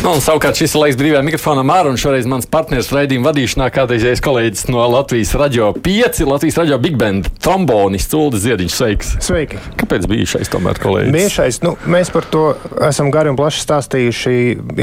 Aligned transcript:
Nu, 0.00 0.14
un, 0.16 0.20
savukārt 0.24 0.56
šis 0.56 0.72
ir 0.72 0.80
laiks 0.80 0.96
brīvajam 0.96 1.26
mikrofonam 1.28 1.70
ārā, 1.74 1.90
un 1.92 1.98
šoreiz 2.00 2.24
mans 2.28 2.46
partneris 2.48 2.86
raidījuma 2.94 3.26
vadīšanā 3.28 3.66
kādreizējais 3.74 4.22
kolēģis 4.24 4.62
no 4.72 4.86
Latvijas 4.88 5.34
radio 5.36 5.66
5, 5.76 6.22
Latvijas 6.24 6.56
radio 6.56 6.78
Big 6.80 6.96
Band, 6.96 7.28
trombonists 7.44 8.16
Ulris 8.16 8.46
Ziediņš. 8.46 8.78
Sveiks! 8.78 9.10
Sveiki! 9.26 9.60
Kāpēc 9.82 10.08
bija 10.08 10.30
šais 10.32 10.48
tomēr 10.54 10.80
kolēģis? 10.80 11.12
Biešais, 11.12 11.60
nu, 11.66 11.74
mēs 11.84 12.08
par 12.14 12.24
to 12.32 12.46
esam 12.88 13.12
gari 13.12 13.28
un 13.28 13.36
plaši 13.36 13.60
stāstījuši 13.66 14.34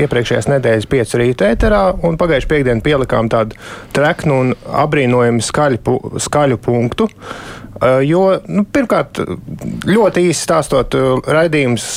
iepriekšējās 0.06 0.52
nedēļas 0.54 0.90
5 0.94 1.20
rīta 1.24 1.50
ēterā, 1.50 1.84
un 2.06 2.22
pagājušajā 2.22 2.54
piekdienā 2.54 2.86
pielikām 2.86 3.34
tādu 3.34 3.58
treknu 3.98 4.42
un 4.44 4.58
apbrīnojumu 4.86 5.42
skaļu, 5.50 5.98
skaļu 6.30 6.62
punktu. 6.62 7.10
Jo, 8.08 8.24
nu, 8.50 8.64
pirmkārt, 8.74 9.20
ļoti 9.86 10.24
īsi 10.32 10.44
stāstot, 10.48 10.96
raidījums 11.30 11.88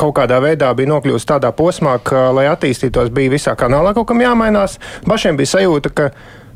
kaut 0.00 0.16
kādā 0.18 0.40
veidā 0.42 0.72
bija 0.74 0.90
nokļuvis 0.90 1.28
tādā 1.28 1.52
posmā, 1.54 1.98
ka, 2.02 2.30
lai 2.34 2.48
attīstītos, 2.50 3.12
bija 3.14 3.34
visā 3.34 3.54
kanālā 3.58 3.94
kaut 3.96 4.08
kam 4.10 4.22
jāmainās. 4.24 4.78
Bašiem 5.06 5.38
bija 5.38 5.54
sajūta, 5.54 5.92
ka 5.94 6.08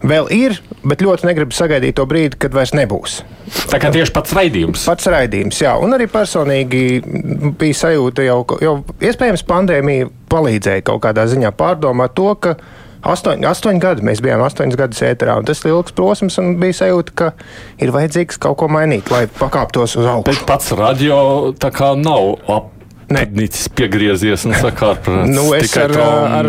vēl 0.07 0.29
ir, 0.35 0.57
bet 0.87 1.03
ļoti 1.05 1.29
negribu 1.29 1.57
sagaidīt 1.57 1.97
to 1.99 2.07
brīdi, 2.09 2.39
kad 2.41 2.55
vairs 2.57 2.75
nebūs. 2.77 3.21
Tā 3.71 3.79
kā 3.83 3.93
tieši 3.95 4.15
pats 4.15 4.35
raidījums. 4.37 4.87
Pats 4.89 5.11
raidījums, 5.13 5.61
jā. 5.63 5.77
Un 5.83 5.95
arī 5.97 6.09
personīgi 6.11 6.83
bija 7.59 7.81
sajūta, 7.85 8.27
jau, 8.27 8.41
jau 8.63 8.75
iespējams 8.99 9.47
pandēmija 9.47 10.11
palīdzēja 10.33 10.85
kaut 10.87 11.05
kādā 11.07 11.27
ziņā 11.31 11.55
pārdomāt 11.57 12.17
to, 12.19 12.33
ka 12.43 12.57
astoņi, 13.13 13.49
astoņi 13.51 13.83
gadi. 13.83 14.07
Mēs 14.07 14.23
bijām 14.25 14.45
astoņus 14.47 14.79
gadus 14.79 15.03
ēterā, 15.07 15.39
un 15.41 15.49
tas 15.49 15.63
ir 15.63 15.73
ilgs 15.73 15.97
posms, 15.97 16.39
un 16.43 16.57
bija 16.61 16.81
sajūta, 16.83 17.17
ka 17.17 17.33
ir 17.83 17.93
vajadzīgs 17.95 18.41
kaut 18.43 18.61
ko 18.63 18.71
mainīt, 18.73 19.11
lai 19.13 19.27
pakāptos 19.41 19.99
uz 19.99 20.07
augšu. 20.07 20.31
Bet 20.31 20.47
pats 20.49 20.73
radio 20.79 21.19
tā 21.61 21.73
kā 21.75 21.95
nav 21.99 22.35
ap 22.47 22.76
Nicis 23.07 23.69
piegriezies 23.71 24.43
un 24.49 24.55
sakārtots. 24.59 25.31
nu, 25.31 25.45
es 25.55 25.71
ar, 25.79 25.93
ar, 25.95 26.49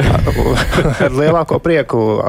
ar 1.06 1.16
lielāko 1.16 1.58
prieku 1.62 2.20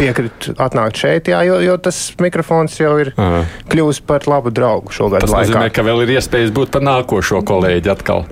piekritu 0.00 0.56
atnākt 0.58 0.98
šeit, 0.98 1.30
jā, 1.30 1.44
jo, 1.46 1.60
jo 1.62 1.76
tas 1.78 2.00
mikrofons 2.18 2.74
jau 2.80 2.96
ir 2.98 3.12
Aha. 3.14 3.44
kļuvis 3.70 4.02
par 4.06 4.26
labu 4.26 4.50
draugu 4.54 4.90
šogad. 4.94 5.22
Tas 5.22 5.30
laikā. 5.30 5.46
nozīmē, 5.46 5.68
ka 5.76 5.84
vēl 5.86 6.02
ir 6.06 6.16
iespējas 6.16 6.50
būt 6.56 6.74
par 6.74 6.82
nākošo 6.88 7.44
kolēģi 7.46 7.94
atkal. 7.94 8.26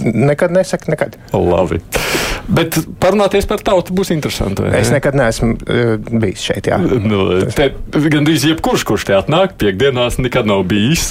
Nekad 0.00 0.56
nesaka, 0.56 0.88
nekad. 0.94 1.20
Labi. 1.36 1.82
Bet 2.52 2.80
parunāties 3.02 3.44
par 3.48 3.60
tautu 3.62 3.94
būs 3.94 4.10
interesanti. 4.16 4.64
Es 4.74 4.90
nekad 4.92 5.14
neesmu 5.18 5.52
uh, 5.60 5.92
bijis 6.24 6.48
šeit. 6.48 6.72
Jā. 6.72 6.80
Nu, 6.80 7.20
te, 7.52 7.68
gan 7.92 8.26
drīz 8.26 8.48
jebkurš, 8.48 8.86
kurš 8.88 9.06
te 9.10 9.14
atnāk, 9.16 9.54
piekdienās 9.60 10.18
nekad 10.22 10.48
nav 10.48 10.64
bijis. 10.72 11.10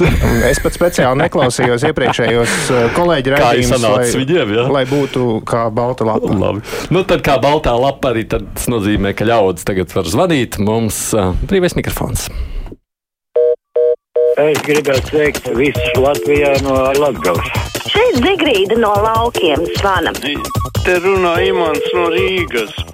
es 0.50 0.59
pat 0.64 0.76
speciāli 0.76 1.22
neklausījos 1.22 1.86
iepriekšējos 1.92 2.30
uh, 2.39 2.85
kolēģi 2.95 3.33
raidījumus, 3.35 3.83
lai, 3.83 4.05
viņiem, 4.21 4.53
jā? 4.57 4.65
lai 4.71 4.85
būtu 4.89 5.41
kā 5.47 5.65
balta 5.73 6.07
lapa. 6.07 6.31
Labi. 6.41 6.63
Nu, 6.93 7.03
tad 7.07 7.23
kā 7.25 7.37
baltā 7.41 7.73
lapa 7.77 8.13
arī 8.13 8.25
tas 8.31 8.69
nozīmē, 8.71 9.13
ka 9.17 9.27
ļaudis 9.27 9.67
tagad 9.67 9.93
var 9.95 10.09
zvanīt. 10.09 10.59
Mums 10.61 11.11
uh, 11.17 11.35
brīvais 11.49 11.77
mikrofons. 11.79 12.29
Es 14.41 14.61
gribētu 14.65 15.11
sveikt 15.11 15.49
visus 15.57 15.99
Latvijā 15.99 16.55
no 16.65 16.77
Latvijas. 16.97 17.52
Šeit 17.91 18.21
Zigrīda 18.23 18.77
no 18.79 18.93
laukiem 19.03 19.67
zvana. 19.75 20.13
Te 20.85 20.95
runā 21.03 21.35
Imants 21.45 21.93
no 21.93 22.07
Rīgas. 22.13 22.91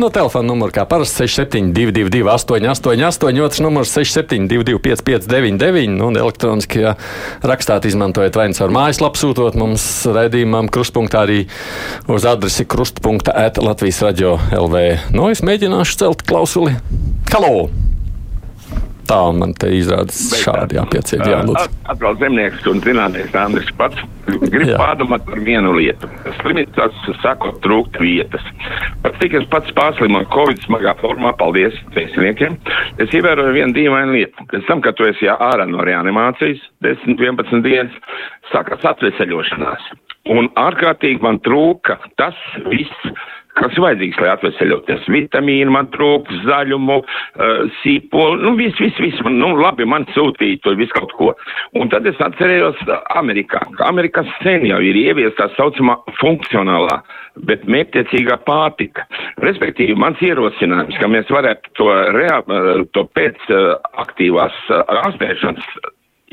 No 0.00 0.08
telefona 0.08 0.48
numura 0.48 0.72
kā 0.72 0.86
parasti 0.88 1.26
6722, 1.26 2.22
888, 2.24 3.42
otrs 3.44 3.60
numurs 3.60 3.90
6722, 3.92 4.78
559, 4.80 5.92
nu, 5.98 6.06
un 6.08 6.16
elektroniski 6.16 6.86
ja 6.86 6.94
rakstāt, 7.44 7.84
izmantojot 7.90 8.38
vai 8.40 8.48
nu 8.48 8.56
caur 8.56 8.72
mājaslapu, 8.72 9.20
sūtot 9.20 9.58
mums 9.60 9.84
raidījumam, 10.08 10.72
krustpunktā 10.72 11.26
arī 11.26 11.42
uz 12.08 12.24
adresi 12.24 12.64
krustpunkta 12.64 13.36
ēta 13.44 13.66
Latvijas 13.66 14.00
radio 14.06 14.38
LV. 14.56 15.12
Nu, 15.12 15.28
es 15.28 15.44
mēģināšu 15.44 16.00
celt 16.06 16.24
klausuli. 16.24 16.78
Halo! 17.34 17.89
Tā 19.08 19.20
man 19.36 19.54
te 19.58 19.70
izrādās 19.74 20.18
šādi 20.42 20.78
jāpieciet. 20.78 21.24
Jā, 21.26 21.40
Atkal 21.90 22.18
zemnieks 22.20 22.66
un 22.70 22.82
zinātnieks 22.84 23.36
Andris 23.38 23.70
pats 23.78 24.00
grib 24.50 24.68
jā. 24.68 24.76
pārdomāt 24.78 25.24
par 25.26 25.40
vienu 25.46 25.72
lietu. 25.76 26.10
Slimības 26.40 26.98
sakot, 27.22 27.58
trūkt 27.64 27.98
vietas. 28.02 28.44
Pat 29.04 29.16
cik 29.22 29.38
es 29.40 29.48
pats 29.52 29.72
pārslimoju 29.76 30.28
Covid 30.34 30.62
smagā 30.66 30.94
formā, 31.00 31.32
paldies 31.38 31.76
pēcniekiem, 31.96 32.58
es 33.02 33.16
ievēroju 33.16 33.56
vienu 33.56 33.76
dīvainu 33.76 34.16
lietu. 34.18 34.46
Pēc 34.52 34.68
tam, 34.68 34.84
kad 34.84 34.98
tu 34.98 35.08
esi 35.08 35.30
ārā 35.30 35.66
no 35.68 35.84
reanimācijas, 35.86 36.62
10, 36.86 37.16
11 37.18 37.64
dienas, 37.66 37.98
sākās 38.52 38.86
atveseļošanās. 38.92 39.90
Un 40.30 40.50
ārkārtīgi 40.60 41.22
man 41.24 41.40
trūka 41.42 41.96
tas 42.20 42.36
viss 42.68 43.12
kas 43.60 43.78
vajadzīgs, 43.80 44.18
lai 44.22 44.32
atveseļoties. 44.34 45.08
Vitamīnu 45.12 45.74
man 45.74 45.90
trūks, 45.94 46.42
zaļumu, 46.46 46.98
uh, 47.00 47.62
sīpolu, 47.80 48.40
nu 48.44 48.54
viss, 48.58 48.78
viss, 48.80 48.98
viss, 49.02 49.22
man, 49.26 49.38
nu 49.42 49.52
labi, 49.60 49.86
man 49.88 50.06
sūtīja 50.16 50.62
to 50.64 50.74
visu 50.80 50.96
kaut 50.96 51.14
ko. 51.18 51.30
Un 51.78 51.92
tad 51.92 52.08
es 52.10 52.20
atcerējos 52.24 52.80
Amerikā, 53.20 53.62
ka 53.78 53.88
Amerikā 53.90 54.24
sen 54.40 54.66
jau 54.68 54.80
ir 54.84 54.98
ievies 54.98 55.36
tā 55.38 55.50
saucamā 55.56 55.98
funkcionālā, 56.20 57.00
bet 57.48 57.64
mērķtiecīgā 57.70 58.40
pārtika. 58.48 59.06
Respektīvi, 59.44 59.96
mans 59.98 60.20
ierosinājums, 60.24 60.98
ka 61.00 61.08
mēs 61.10 61.30
varētu 61.32 61.76
to, 61.78 61.88
rea, 62.16 62.42
to 62.96 63.06
pēc 63.16 63.48
aktīvās 64.04 64.56
ārstēšanas 64.70 65.80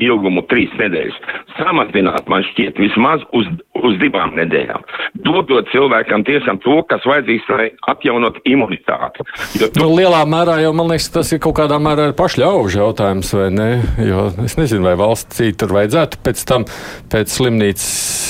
ilgumu 0.02 0.44
trīs 0.50 0.72
nedēļas, 0.78 1.16
samazināt, 1.58 2.28
man 2.30 2.44
šķiet, 2.52 2.78
vismaz 2.78 3.24
uz, 3.36 3.48
uz 3.78 3.96
divām 4.02 4.36
nedēļām. 4.38 4.84
Dodot 5.26 5.70
cilvēkam 5.72 6.24
tiešām 6.28 6.60
to, 6.62 6.78
kas 6.90 7.06
vajadzīgs, 7.08 7.48
lai 7.54 7.68
atjaunot 7.90 8.38
imunitāti. 8.48 9.26
Jo 9.58 9.70
tu... 9.72 9.82
nu, 9.82 9.90
lielā 9.98 10.22
mērā 10.30 10.58
jau, 10.62 10.72
man 10.76 10.92
liekas, 10.92 11.10
tas 11.14 11.32
ir 11.34 11.42
kaut 11.42 11.58
kādā 11.58 11.80
mērā 11.82 12.10
pašļaužu 12.18 12.82
jautājums, 12.82 13.32
vai 13.34 13.48
ne? 13.54 13.68
Jo 14.06 14.28
es 14.44 14.58
nezinu, 14.60 14.86
vai 14.86 14.94
valsts 15.00 15.42
tur 15.58 15.74
vajadzētu 15.74 16.22
pēc 16.24 16.44
tam, 16.48 16.66
pēc 17.12 17.34
slimnīcas 17.34 17.88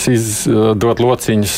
izdot 0.08 1.02
lociņus 1.04 1.56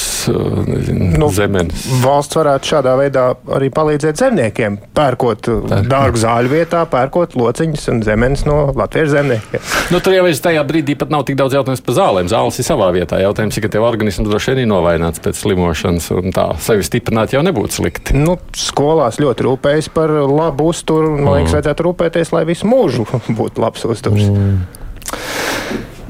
nezinu, 0.67 1.11
nu, 1.21 1.31
zemenes. 1.35 1.87
Valsts 2.03 2.39
varētu 2.41 2.73
šādā 2.73 2.97
veidā 2.99 3.27
arī 3.57 3.71
palīdzēt 3.75 4.21
zemniekiem, 4.21 4.81
pērkot 4.97 5.51
dārgu 5.91 6.21
zāļu 6.21 6.53
vietā, 6.53 6.83
pērkot 6.91 7.37
lociņus 7.39 7.89
un 7.93 8.03
zemenes 8.07 8.45
no 8.49 8.59
Latvijas 8.75 9.13
zemniekiem. 9.15 9.67
Nu, 9.95 10.00
Nu, 10.01 10.05
tur 10.07 10.15
jau 10.17 10.29
tajā 10.33 10.61
brīdī 10.65 10.95
pat 10.97 11.11
nav 11.13 11.27
tik 11.29 11.37
daudz 11.37 11.53
jautājumu 11.53 11.85
par 11.85 11.95
zālēm. 11.99 12.29
Zāles 12.33 12.57
ir 12.57 12.65
savā 12.65 12.87
vietā. 12.97 13.19
Jautājums 13.21 13.59
ir, 13.59 13.65
ka 13.67 13.69
tev 13.75 13.85
organisms 13.85 14.31
droši 14.31 14.55
vien 14.55 14.63
ir 14.63 14.69
novaināts 14.71 15.21
pēc 15.21 15.37
slimošanas, 15.37 16.07
un 16.17 16.33
tā 16.33 16.47
sevi 16.65 16.87
stiprināt 16.87 17.35
jau 17.35 17.43
nebūtu 17.45 17.77
slikti. 17.83 18.15
Nu, 18.17 18.39
skolās 18.57 19.19
ļoti 19.21 19.45
rūpējas 19.45 19.91
par 19.93 20.09
labu 20.25 20.71
uzturu. 20.73 21.11
Man 21.19 21.43
liekas, 21.43 21.51
mm. 21.51 21.57
vajadzētu 21.59 21.85
rūpēties, 21.85 22.33
lai 22.33 22.47
visu 22.49 22.71
mūžu 22.71 23.05
būtu 23.43 23.61
labs 23.61 23.85
uzturs. 23.85 24.25
Mm. 24.25 24.63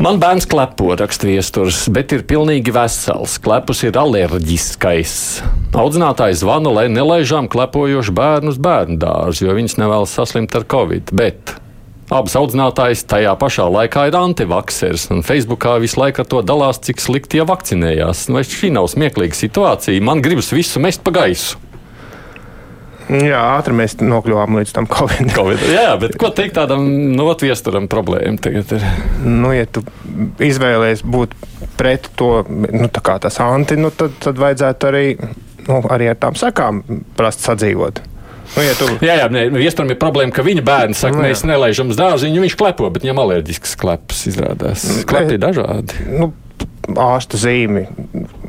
Man 0.07 0.21
bērns 0.23 0.47
klepo, 0.53 0.93
raksta 1.01 1.27
viesturs, 1.27 1.81
bet 1.91 2.15
ir 2.15 2.23
pilnīgi 2.31 2.71
vesels. 2.77 3.41
Klepus 3.43 3.83
ir 3.89 3.99
alerģiskais. 3.99 5.17
Audzinātājs 5.75 6.45
zvana, 6.45 6.71
lai 6.79 6.87
nelaižām 6.95 7.51
klepojošu 7.51 8.15
bērnu 8.15 8.55
uz 8.55 8.63
bērnu 8.63 9.01
dārzu, 9.03 9.49
jo 9.49 9.59
viņas 9.59 9.77
nevēlas 9.83 10.15
saslimt 10.15 10.55
ar 10.55 10.69
covid. 10.71 11.11
Bet 11.11 11.57
Abas 12.11 12.35
audzinātājas 12.35 13.05
tajā 13.07 13.31
pašā 13.39 13.69
laikā 13.71 14.09
ir 14.11 14.17
antivakseris, 14.19 15.07
un 15.15 15.21
Facebookā 15.23 15.77
visu 15.79 16.01
laiku 16.01 16.25
ar 16.25 16.27
to 16.33 16.41
dalās, 16.43 16.81
cik 16.83 16.99
slikti 16.99 17.39
jau 17.39 17.47
vakcinējās. 17.47 18.25
Vai 18.35 18.43
šī 18.43 18.73
nav 18.75 18.89
smieklīga 18.91 19.39
situācija? 19.39 20.03
Man 20.03 20.23
gribas 20.25 20.51
visu 20.51 20.83
mest 20.83 21.05
pa 21.07 21.15
gaisu. 21.21 21.61
Jā, 23.11 23.39
ātri 23.57 23.75
mēs 23.75 23.97
nokļuvām 24.03 24.59
līdz 24.59 24.75
tam 24.75 24.87
Covid. 24.91 25.33
COVID. 25.39 25.63
Jā, 25.71 25.95
bet 26.03 26.19
ko 26.19 26.31
teikt 26.35 26.55
tādam 26.59 26.85
notviesturam 27.15 27.89
problēmām 27.91 28.39
tagad? 28.43 28.75
Ir? 28.75 28.87
Nu, 29.27 29.51
ja 29.55 29.67
tu 29.71 29.83
izvēlējies 30.43 31.03
būt 31.07 31.35
pret 31.79 32.11
to, 32.19 32.41
nu, 32.51 32.87
tā 32.91 33.03
kā 33.07 33.19
tas 33.23 33.39
anti, 33.43 33.79
nu, 33.79 33.91
tad, 33.95 34.19
tad 34.23 34.39
vajadzētu 34.39 34.91
arī, 34.91 35.05
nu, 35.67 35.83
arī 35.91 36.11
ar 36.11 36.19
tām 36.23 36.39
sakām 36.39 36.83
prast 37.19 37.47
sadzīvot. 37.47 38.03
Nu, 38.57 38.63
ja 38.67 38.75
tu... 38.75 38.87
Jā, 39.05 39.15
jā, 39.23 39.27
nē, 39.31 39.47
iespējams, 39.63 39.95
ir 39.95 39.99
problēma, 40.01 40.35
ka 40.35 40.45
viņa 40.47 40.65
bērns 40.67 41.03
saka, 41.05 41.21
nu, 41.21 41.29
mēs 41.29 41.45
nelaižam 41.47 41.93
uz 41.93 41.99
dārziņu, 42.01 42.43
viņš 42.45 42.57
klepo, 42.59 42.91
bet 42.93 43.07
viņam 43.07 43.23
alerģisks 43.23 43.77
kleps 43.81 44.25
izrādās. 44.33 44.87
Nu, 44.91 45.05
Klepi 45.11 45.37
ir 45.37 45.43
dažādi. 45.45 46.09
Nu, 46.11 46.33
ārsta 46.99 47.39
zīmi 47.39 47.85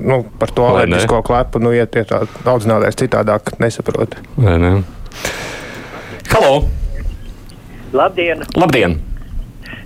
nu, 0.02 0.22
par 0.42 0.52
to 0.56 0.66
alerģisko 0.66 1.22
klepu, 1.28 1.62
nu, 1.62 1.74
ja 1.76 1.86
tie 1.90 2.04
tā 2.08 2.24
audzinātais 2.50 2.98
citādāk 3.00 3.54
nesaprot. 3.62 4.18
Vai 4.40 4.58
ne? 4.62 4.74
Halo! 6.32 6.64
Labdien! 7.94 8.46
Labdien! 8.56 8.98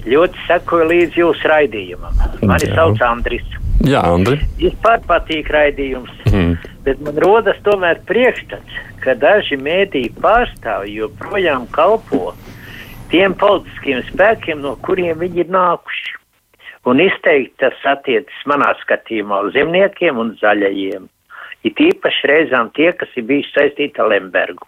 Ļoti 0.06 0.44
sekoju 0.45 0.85
līdzi 0.91 1.21
jūsu 1.23 1.50
raidījumam. 1.50 2.18
Mani 2.45 2.68
Jā. 2.69 2.75
sauc 2.77 3.01
Andris. 3.01 3.47
Jā, 3.83 4.01
Andri. 4.07 4.39
Vispār 4.57 5.01
patīk 5.06 5.50
raidījums, 5.51 6.12
mm. 6.31 6.54
bet 6.86 7.01
man 7.04 7.18
rodas 7.22 7.57
tomēr 7.68 8.00
priekšstats, 8.07 8.77
ka 9.04 9.18
daži 9.19 9.60
mēdīju 9.62 10.16
pārstāvji 10.24 11.01
joprojām 11.01 11.68
kalpo 11.75 12.31
tiem 13.12 13.36
politiskiem 13.38 14.01
spēkiem, 14.10 14.63
no 14.63 14.75
kuriem 14.86 15.19
viņi 15.22 15.44
ir 15.44 15.51
nākuši. 15.54 16.16
Un 16.86 17.01
izteikti 17.01 17.57
tas 17.63 17.77
attiecas 17.89 18.45
manā 18.50 18.72
skatījumā 18.83 19.42
uz 19.48 19.56
zemniekiem 19.57 20.18
un 20.21 20.36
zaļajiem. 20.42 21.10
It 21.66 21.81
īpaši 21.81 22.30
reizām 22.30 22.69
tie, 22.78 22.92
kas 22.94 23.10
ir 23.18 23.25
bijuši 23.25 23.54
saistīti 23.56 24.01
ar 24.01 24.12
Lembergu. 24.13 24.68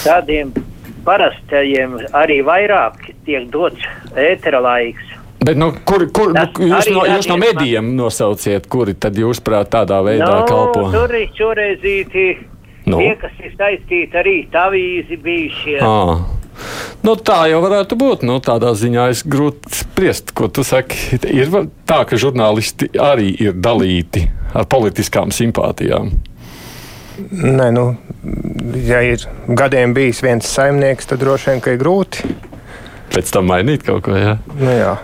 Tādiem 0.00 0.54
parastajiem 1.04 1.98
arī 2.16 2.40
vairāk 2.46 3.10
tiek 3.26 3.48
dots 3.52 3.84
ētera 4.16 4.62
laiks. 4.64 5.09
Bet, 5.40 5.56
nu, 5.56 5.70
kur, 5.88 6.04
kur, 6.12 6.34
nu, 6.36 6.42
jūs, 6.60 6.74
arī 6.82 6.92
no, 6.92 7.04
jūs 7.08 7.28
no 7.30 7.36
medijiem 7.40 7.94
nosauciet, 7.96 8.66
kuri 8.68 8.92
tad 9.00 9.16
jūs 9.16 9.40
prāt 9.44 9.70
tādā 9.72 10.02
veidā 10.04 10.28
Nu, 10.28 10.44
kalpo? 10.48 10.90
tur 10.92 11.14
ir 11.16 11.30
šoreizīti 11.38 12.26
Nu? 12.90 12.98
tie, 13.00 13.14
kas 13.20 13.40
ir 13.44 13.54
saistīti 13.56 14.18
arī 14.20 14.34
tavīzi 14.52 15.16
bijušie. 15.22 15.78
À. 15.84 16.18
Nu, 17.06 17.14
tā 17.16 17.38
jau 17.48 17.60
varētu 17.64 17.96
būt. 17.96 18.24
Nu, 18.28 18.36
tādā 18.44 18.74
ziņā 18.76 19.06
es 19.14 19.22
grūti 19.24 19.72
spriest, 19.80 20.34
ko 20.36 20.48
tu 20.52 20.64
saki. 20.66 21.20
Ir 21.32 21.48
tā, 21.88 22.02
ka 22.08 22.18
žurnālisti 22.20 22.90
arī 23.00 23.30
ir 23.40 23.56
dalīti 23.56 24.26
ar 24.52 24.66
politiskām 24.68 25.32
simpātijām. 25.32 26.10
Nē, 27.30 27.68
nu, 27.76 27.86
ja 28.84 29.00
ir 29.04 29.24
gadiem 29.48 29.94
bijis 29.96 30.20
viens 30.24 30.48
saimnieks, 30.48 31.08
tad 31.08 31.20
droši 31.24 31.50
vien 31.52 31.64
ka 31.64 31.72
ir 31.76 31.80
grūti. 31.80 32.28
Pēc 33.14 33.32
tam 33.34 33.48
mainīt 33.50 33.84
kaut 33.86 34.04
ko. 34.08 34.16
Jā. 34.16 34.36
Nu, 34.56 34.72
jā. 34.72 34.94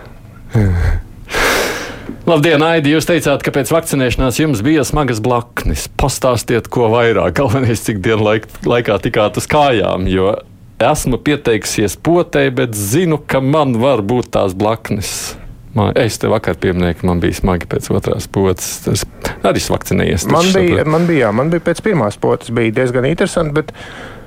Labdien, 2.31 2.63
Aidi! 2.67 2.91
Jūs 2.95 3.07
teicāt, 3.09 3.45
ka 3.45 3.53
pēc 3.55 3.71
vakcinēšanās 3.75 4.41
jums 4.41 4.63
bija 4.67 4.83
smagas 4.87 5.21
blaknes. 5.23 5.87
Pastāstiet, 6.01 6.71
ko 6.73 6.89
vairāk. 6.93 7.37
Galvenais, 7.39 7.83
cik 7.87 8.03
dienu 8.05 8.27
laik, 8.27 8.49
laikā 8.67 8.99
tikāt 9.05 9.39
uz 9.41 9.47
kājām. 9.51 10.09
Jo 10.11 10.35
esmu 10.83 11.21
pieteikusies 11.25 11.97
potē, 12.05 12.49
bet 12.55 12.77
zinu, 12.77 13.19
ka 13.19 13.41
man 13.41 13.77
var 13.81 14.03
būt 14.05 14.33
tās 14.37 14.57
blaknes. 14.59 15.37
Man, 15.77 15.93
es 16.01 16.17
te 16.21 16.29
vakar 16.33 16.57
pieminēju, 16.61 16.99
ka 17.01 17.09
man 17.09 17.21
bija 17.21 17.37
smagi 17.37 17.69
pēc 17.69 17.91
otrās 17.93 18.29
potes. 18.33 18.69
Es 18.89 19.05
arī 19.45 19.61
esmu 19.61 19.77
vakcinējies. 19.77 20.29
Man 20.33 20.53
bija, 20.57 20.85
man 20.89 21.09
bija, 21.09 21.27
jā, 21.27 21.33
man 21.37 21.53
bija 21.53 21.65
pēc 21.69 21.83
pirmās 21.85 22.17
potes, 22.21 22.53
bija 22.57 22.75
diezgan 22.81 23.09
interesanti. 23.09 23.57
Bet... 23.61 23.75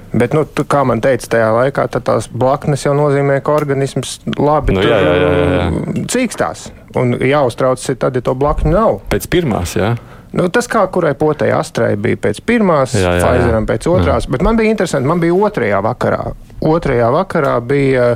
Bet, 0.10 0.34
nu, 0.34 0.42
tu, 0.46 0.66
kā 0.66 0.82
man 0.90 1.04
teica, 1.06 1.28
tajā 1.36 1.50
laikā 1.54 1.86
tās 1.94 2.30
blaknes 2.34 2.86
jau 2.86 2.96
nozīmē, 2.98 3.40
ka 3.46 3.54
organisms 3.54 4.20
labi 4.38 4.74
Nu, 4.74 4.82
jā, 4.82 4.98
jā, 5.06 5.16
jā, 5.22 5.34
jā. 5.54 6.06
cīkstās. 6.10 6.70
Un 6.98 7.14
jāuztraucas, 7.22 7.86
ir 7.92 8.00
tad, 8.02 8.18
ja 8.18 8.26
to 8.26 8.34
blakņu 8.34 8.74
nav. 8.74 9.02
Pēc 9.12 9.28
pirmās, 9.30 9.76
jā. 9.78 9.94
Nu, 10.34 10.46
tas 10.54 10.70
kā 10.70 10.82
kurai 10.94 11.16
potei 11.18 11.50
astrai 11.54 11.96
bija 11.98 12.18
pēc 12.22 12.42
pirmās, 12.46 12.94
Jā, 12.94 13.16
jā, 13.18 13.22
jā. 13.22 13.30
Pfizeram 13.34 13.68
pēc 13.70 13.86
otrās. 13.90 14.28
Bet 14.30 14.46
man 14.46 14.58
bija 14.58 14.74
interesanti, 14.74 15.10
man 15.10 15.22
bija 15.22 15.38
otrajā 15.38 15.82
vakarā. 15.86 16.24
Otrajā 16.70 17.10
vakarā 17.14 17.56
bija 17.66 18.10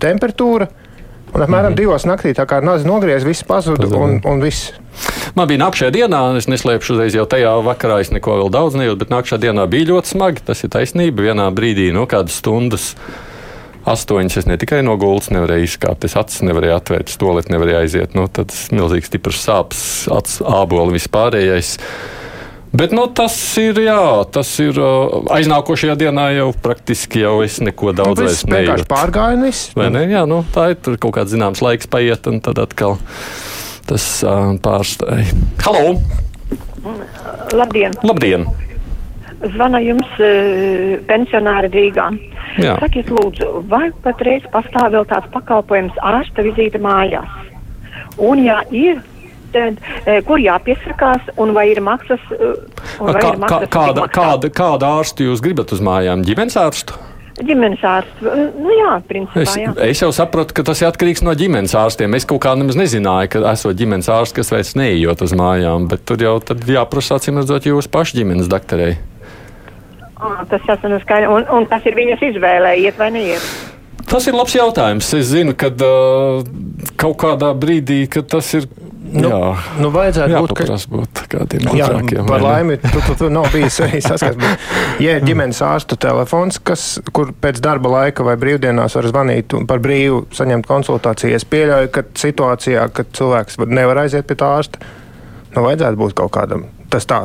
temperatūra. 0.00 0.68
Un 1.34 1.44
apmēram 1.44 1.72
mm 1.72 1.78
divos 1.78 2.06
naktī 2.08 2.32
tā 2.34 2.46
kā 2.48 2.60
nāzi 2.64 2.88
nogriez, 2.88 3.24
viss 3.26 3.44
pazuda 3.46 3.86
un, 3.98 4.18
un 4.24 4.40
viss. 4.42 4.72
Man 5.36 5.46
bija 5.50 5.60
nākamajā 5.62 5.92
dienā, 5.94 6.20
es 6.40 6.48
neslēpšu 6.50 6.96
uzreiz 6.96 7.14
jau 7.14 7.26
tajā 7.28 7.52
vakarā, 7.66 8.00
es 8.02 8.10
neko 8.14 8.38
vēl 8.40 8.52
daudz 8.54 8.78
nejūtu, 8.80 8.98
bet 9.04 9.12
nākamajā 9.12 9.40
dienā 9.44 9.66
bija 9.70 9.92
ļoti 9.92 10.14
smagi. 10.14 10.44
Tas 10.48 10.64
ir 10.64 10.72
taisnība. 10.74 11.28
Vienā 11.28 11.46
brīdī, 11.54 11.90
nu, 11.94 12.06
kādas 12.10 12.40
stundas, 12.40 12.90
astoņas, 13.88 14.38
es 14.40 14.48
ne 14.48 14.58
tikai 14.60 14.80
no 14.86 14.96
gultas 15.00 15.30
nevarēju 15.34 15.68
izkāpt, 15.68 16.08
es 16.08 16.16
acis 16.18 16.42
nevarēju 16.48 16.76
atvērt, 16.76 17.12
stolēt 17.12 17.52
nevarēju 17.52 17.82
aiziet. 17.82 18.16
Nu, 18.18 18.26
tad 18.32 18.54
milzīgs 18.74 19.12
stiprs 19.12 19.44
sāpes, 19.44 19.82
acis, 20.14 20.40
āboli, 20.42 20.96
vispārējais. 20.98 21.76
Bet 22.72 22.92
nu, 22.92 23.06
tas 23.08 23.34
ir, 23.56 23.78
jā, 23.80 24.24
tas 24.32 24.50
ir 24.60 24.76
aiznākošajā 25.32 25.94
dienā 26.02 26.26
jau 26.36 26.48
praktiski 26.52 27.22
jau 27.22 27.38
es 27.44 27.56
neko 27.64 27.94
daudz 27.96 28.20
Nu, 28.20 28.26
viss 28.28 28.44
vienkārši 28.44 28.86
viss. 29.40 29.70
Vai 29.78 29.88
ne? 29.94 30.04
Jā, 30.10 30.26
nu, 30.28 30.42
tā 30.52 30.70
ir 30.74 30.80
tur 30.84 30.98
kaut 31.00 31.16
kāds 31.16 31.32
zināms 31.32 31.62
laiks 31.64 31.88
paiet, 31.88 32.28
un 32.28 32.42
tad 32.44 32.60
atkal 32.60 32.98
tas 33.88 34.06
uh, 34.20 34.52
pārstāj. 34.60 35.24
Halo! 35.64 35.96
Labdien! 37.56 37.96
Labdien! 38.04 38.44
Zvana 39.54 39.80
jums 39.80 40.20
uh, 40.20 40.98
pensionāri 41.08 41.72
Rīgā. 41.72 42.10
Jā. 42.60 42.76
Sakiet, 42.82 43.08
lūdzu, 43.14 43.62
vai 43.70 43.88
patreiz 44.04 44.44
pastāv 44.52 44.92
vēl 44.92 45.08
tāds 45.08 45.28
pakalpojums 45.32 45.96
ārsta 46.04 46.44
vizīte 46.44 46.80
mājās? 46.82 47.32
Un, 48.18 48.42
ja 48.44 48.60
ir, 48.74 49.00
tad 49.54 49.78
uh, 49.80 50.18
kur 50.28 50.40
jāpiesakās 50.42 51.30
un 51.36 51.54
vai 51.56 51.68
ir 51.72 51.82
maksas? 51.84 52.22
Un 52.38 53.12
vai 53.12 53.20
Kā, 53.20 53.34
ir 53.34 53.44
maksas 53.44 53.70
kāda, 53.74 54.08
kāda, 54.12 54.50
kāda 54.54 54.96
ārstu 54.98 55.28
jūs 55.28 55.44
gribat 55.44 55.74
uz 55.76 55.84
mājām? 55.84 56.24
Ģimenes 56.26 56.58
ārstu? 56.60 56.98
Ģimenes 57.38 57.82
ārsts. 57.86 58.22
Uh, 58.24 58.48
Nu 58.58 58.72
jā, 58.74 58.94
principā, 59.06 59.44
Es, 59.44 59.54
jā. 59.56 59.74
es 59.86 60.02
jau 60.02 60.10
saprotu, 60.14 60.56
ka 60.56 60.64
tas 60.66 60.82
ir 60.82 60.88
atkarīgs 60.90 61.22
no 61.26 61.34
ģimenes 61.38 61.74
ārstiem. 61.78 62.16
Es 62.18 62.26
kaut 62.28 62.42
kā 62.44 62.54
nemaz 62.58 62.78
nezināju, 62.78 63.30
ka 63.34 63.44
esot 63.52 63.78
ģimenes 63.78 64.10
ārsts, 64.10 64.34
kas 64.36 64.50
vairs 64.54 64.74
neejot 64.78 65.22
uz 65.24 65.36
mājām, 65.38 65.86
bet 65.90 66.02
tur 66.08 66.20
jau 66.22 66.38
jāprasa, 66.66 67.20
acīm 67.20 67.38
redzot, 67.40 67.68
jūsu 67.70 67.92
pašu 67.94 68.18
ģimenes 68.18 68.50
doktorei. 68.50 68.96
Ah, 70.18 70.42
tas 70.50 70.64
esmu 70.66 70.98
skaidrs. 71.04 71.30
Un, 71.30 71.46
un 71.54 71.66
tas 71.70 71.84
ir 71.86 71.94
viņas 71.94 72.24
izvēlē, 72.32 72.74
iet 72.82 72.98
vai 72.98 73.12
neiet. 73.14 73.44
Tas 74.08 74.26
ir 74.26 74.34
labs 74.34 74.56
jautājums. 74.56 75.12
Es 75.14 75.30
zinu, 75.30 75.54
ka 75.58 75.68
uh, 75.70 76.42
kaut 76.98 77.18
kādā 77.22 77.52
brīdī, 77.54 78.02
tas 78.26 78.54
ir. 78.58 78.66
Nu, 79.08 79.28
jā, 79.32 79.50
nu, 79.80 79.88
vajadzētu 79.94 80.40
būt, 80.44 80.52
ka 80.58 80.76
būt 80.92 81.20
kādiem 81.32 81.66
Jā, 81.78 81.86
ātrākiem. 81.88 82.26
par 82.28 82.42
laimi, 82.44 82.76
tu, 82.82 83.00
tu, 83.06 83.14
tu 83.22 83.28
nav 83.32 83.48
bijis 83.54 83.78
arī 83.86 84.00
saskars. 84.04 84.36
Bet, 84.36 84.66
ja 85.04 85.16
ir 85.16 85.24
ģimenes 85.24 85.60
ārsta 85.64 85.96
telefons, 86.00 86.60
kas, 86.60 86.86
kur 87.16 87.32
pēc 87.32 87.60
darba 87.64 87.88
laika 87.94 88.26
vai 88.26 88.36
brīvdienās 88.40 88.98
var 88.98 89.08
zvanīt 89.08 89.56
un 89.56 89.66
par 89.70 89.80
brīvu 89.84 90.26
saņemt 90.36 90.68
konsultāciju, 90.68 91.34
es 91.38 91.46
pieļauju, 91.48 91.92
ka 91.94 92.04
situācijā, 92.20 92.88
kad 92.92 93.12
cilvēks 93.16 93.58
var- 93.62 93.72
nevar 93.80 94.02
aiziet 94.04 94.26
pie 94.28 94.36
tā 94.36 94.50
ārsta, 94.58 94.82
nu, 95.54 95.62
vajadzētu 95.64 95.96
būt 96.04 96.14
kaut 96.20 96.34
kādam. 96.36 96.66
Tas 96.88 97.04
tā 97.04 97.18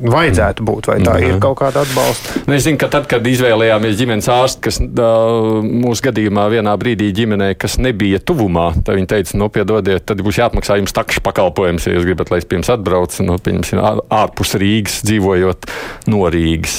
vajadzētu 0.00 0.62
būt, 0.62 0.86
vai 0.86 0.96
tā 1.02 1.16
ir 1.24 1.40
kaut 1.42 1.56
kāda 1.58 1.82
atbalsta. 1.82 2.44
Nu, 2.46 2.54
es 2.54 2.62
zinu, 2.62 2.78
ka 2.78 2.86
tad, 2.92 3.08
kad 3.10 3.24
izvēlējāmies 3.26 3.96
ģimenes 3.98 4.28
ārstu, 4.30 4.62
kas 4.68 4.78
mūsu 4.80 6.04
gadījumā 6.06 6.44
vienā 6.52 6.76
brīdī 6.78 7.08
ģimenē, 7.16 7.48
kas 7.58 7.74
nebija 7.82 8.20
tuvumā, 8.22 8.68
tad 8.86 8.94
viņi 9.00 9.10
teica, 9.10 9.40
nu, 9.40 9.48
piedodiet, 9.50 10.06
tad 10.06 10.22
būs 10.22 10.38
jāapmaksā 10.38 10.78
jums 10.78 10.94
takšu 10.94 11.24
pakalpojums, 11.26 11.88
ja 11.90 11.96
jūs 11.96 12.06
gribat, 12.06 12.30
lai 12.30 12.38
es 12.38 12.46
pie 12.46 12.60
jums 12.60 12.70
atbraucu, 12.76 13.26
nu, 13.26 13.40
ār- 13.40 14.04
ārpus 14.20 14.54
Rīgas, 14.62 15.00
dzīvojot 15.08 15.68
no 16.14 16.22
Rīgas. 16.30 16.78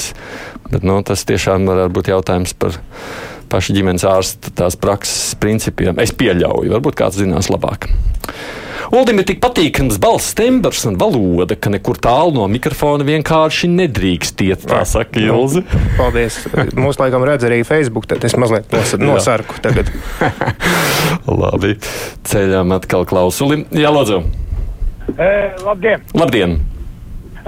Bet, 0.72 0.80
nu, 0.88 0.96
tas 1.04 1.26
tiešām 1.28 1.68
varētu 1.68 1.96
būt 1.98 2.10
jautājums 2.14 2.56
par 2.56 2.80
pašu 3.52 3.76
ģimenes 3.76 4.08
ārsta 4.08 4.54
tās 4.56 4.80
prakses 4.80 5.34
principiem. 5.36 6.00
Es 6.00 6.16
pieļauju, 6.16 6.72
varbūt 6.72 6.96
kāds 6.96 7.20
zinās 7.20 7.52
labāk. 7.52 7.90
Uldim 8.92 9.22
ir 9.22 9.24
tik 9.24 9.38
patīkams 9.40 9.96
balss 10.02 10.34
tembrs 10.36 10.82
un 10.84 10.98
valoda, 11.00 11.56
ka 11.56 11.70
nekur 11.72 11.96
tālu 11.96 12.34
no 12.36 12.44
mikrofona 12.52 13.06
vienkārši 13.08 13.70
nedrīkst 13.72 14.42
iet. 14.44 14.66
Tā 14.68 14.82
saka 14.84 15.16
Ilze. 15.22 15.62
Paldies. 15.96 16.36
Mūsu 16.76 17.00
laikam 17.00 17.24
redz 17.24 17.48
arī 17.48 17.62
Facebook, 17.64 18.04
tad 18.10 18.20
es 18.28 18.36
mazliet 18.36 18.68
nos, 18.76 18.92
nosarku 19.00 19.56
tagad. 19.64 19.88
Labi, 21.40 21.78
ceļām 22.28 22.76
atkal 22.76 23.08
klausuli. 23.08 23.62
Jā, 23.72 23.88
lūdzu. 23.96 24.20
E, 25.16 25.32
labdien! 25.64 26.04
Labdien! 26.12 26.60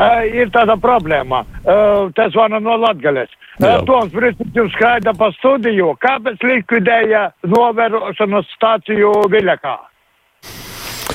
E, 0.00 0.10
ir 0.40 0.48
tāda 0.56 0.80
problēma. 0.80 1.44
E, 1.60 1.80
tas 2.16 2.32
vana 2.40 2.56
no 2.56 2.80
Latgales. 2.88 3.36
Toms 3.60 4.16
Brīsīs 4.16 4.56
jums 4.56 4.72
skaida 4.80 5.12
pa 5.12 5.28
studiju. 5.36 5.92
Kāpēc 6.00 6.40
likvidēja 6.40 7.34
novērošanas 7.52 8.48
stāciju 8.56 9.18
Viļakā? 9.28 9.82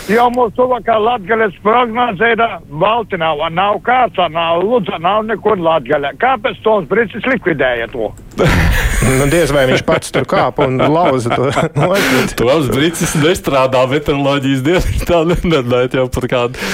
Jo 0.10 0.26
mūsu 0.34 0.56
tuvākā 0.58 0.96
Latgales 0.98 1.58
prognoze 1.62 2.32
ir 2.34 2.42
Balti 2.82 3.20
nav, 3.22 3.44
nav 3.54 3.78
kāds, 3.86 4.18
nav 4.34 4.64
Lūdza, 4.64 4.98
nav 5.02 5.22
nekur 5.28 5.62
Latgalē. 5.62 6.16
Kāpēc 6.22 6.64
Toms 6.66 6.90
Brīsīs 6.90 7.28
likvidēja 7.30 7.92
to? 7.94 8.10
Nu, 9.00 9.26
diez 9.32 9.48
vai 9.56 9.62
viņš 9.70 9.84
pats 9.88 10.12
tur 10.12 10.26
kāpa 10.28 10.66
un 10.68 10.76
lauza 10.92 11.32
to 11.32 11.48
nost. 11.80 12.34
Tos 12.38 12.68
brīcis 12.68 13.14
nestrādā 13.22 13.86
meteoroloģijas 13.88 14.64
dienestā, 14.66 15.22
nedomājot 15.54 15.96
jau 16.02 16.06
par 16.12 16.28
kādu 16.34 16.70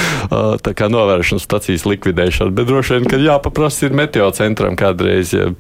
tā 0.65 0.74
kā 0.77 0.89
novēršanas 0.89 1.46
stacijas 1.46 1.86
likvidēšanu. 1.86 2.56
Bet 2.58 2.70
droši 2.72 2.98
vien, 2.98 3.10
ka 3.13 3.22
jāpaprasa 3.22 3.86
ir 3.88 3.98
meteocentram 4.01 4.77
kādreiz 4.80 5.38
ja 5.38 5.51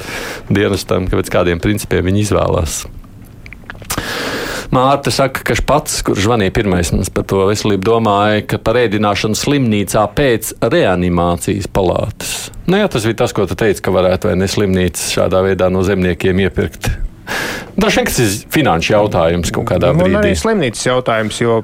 dienestam, 0.49 1.05
ka 1.05 1.21
pēc 1.21 1.33
kādiem 1.37 1.61
principiem 1.63 2.09
viņi 2.09 2.25
izvēlās. 2.25 2.85
Mārta 4.75 5.11
saka, 5.13 5.39
ka 5.47 5.55
pats, 5.63 6.01
kurš 6.03 6.25
zvanīja 6.25 6.51
pirmais 6.55 6.91
par 7.15 7.23
to 7.29 7.45
veselību, 7.47 7.85
domāja, 7.87 8.43
ka 8.51 8.59
par 8.59 8.79
ēdināšanu 8.81 9.37
slimnīcā 9.39 10.03
pēc 10.17 10.51
reanimācijas 10.65 11.69
palātas. 11.71 12.35
Nu, 12.67 12.81
jā, 12.81 12.89
tas 12.91 13.07
bija 13.07 13.21
tas, 13.23 13.35
ko 13.35 13.47
tu 13.47 13.55
teici, 13.55 13.83
ka 13.85 13.93
varētu 13.95 14.31
vai 14.31 14.37
ne 14.41 14.49
slimnīcas 14.51 15.13
šādā 15.15 15.45
veidā 15.47 15.71
no 15.71 15.85
zemniekiem 15.85 16.43
iepirkt 16.47 16.91
Droši 17.75 17.99
vien, 17.99 18.07
tas 18.07 18.19
ir 18.23 18.35
finanšu 18.53 18.93
jautājums 18.93 19.51
kaut 19.53 19.67
kādā 19.67 19.91
Nu, 19.91 20.05
un 20.05 20.13
brīdī. 20.13 20.19
arī 20.21 20.35
slimnīcas 20.39 20.85
jautājums, 20.85 21.39
jo 21.41 21.57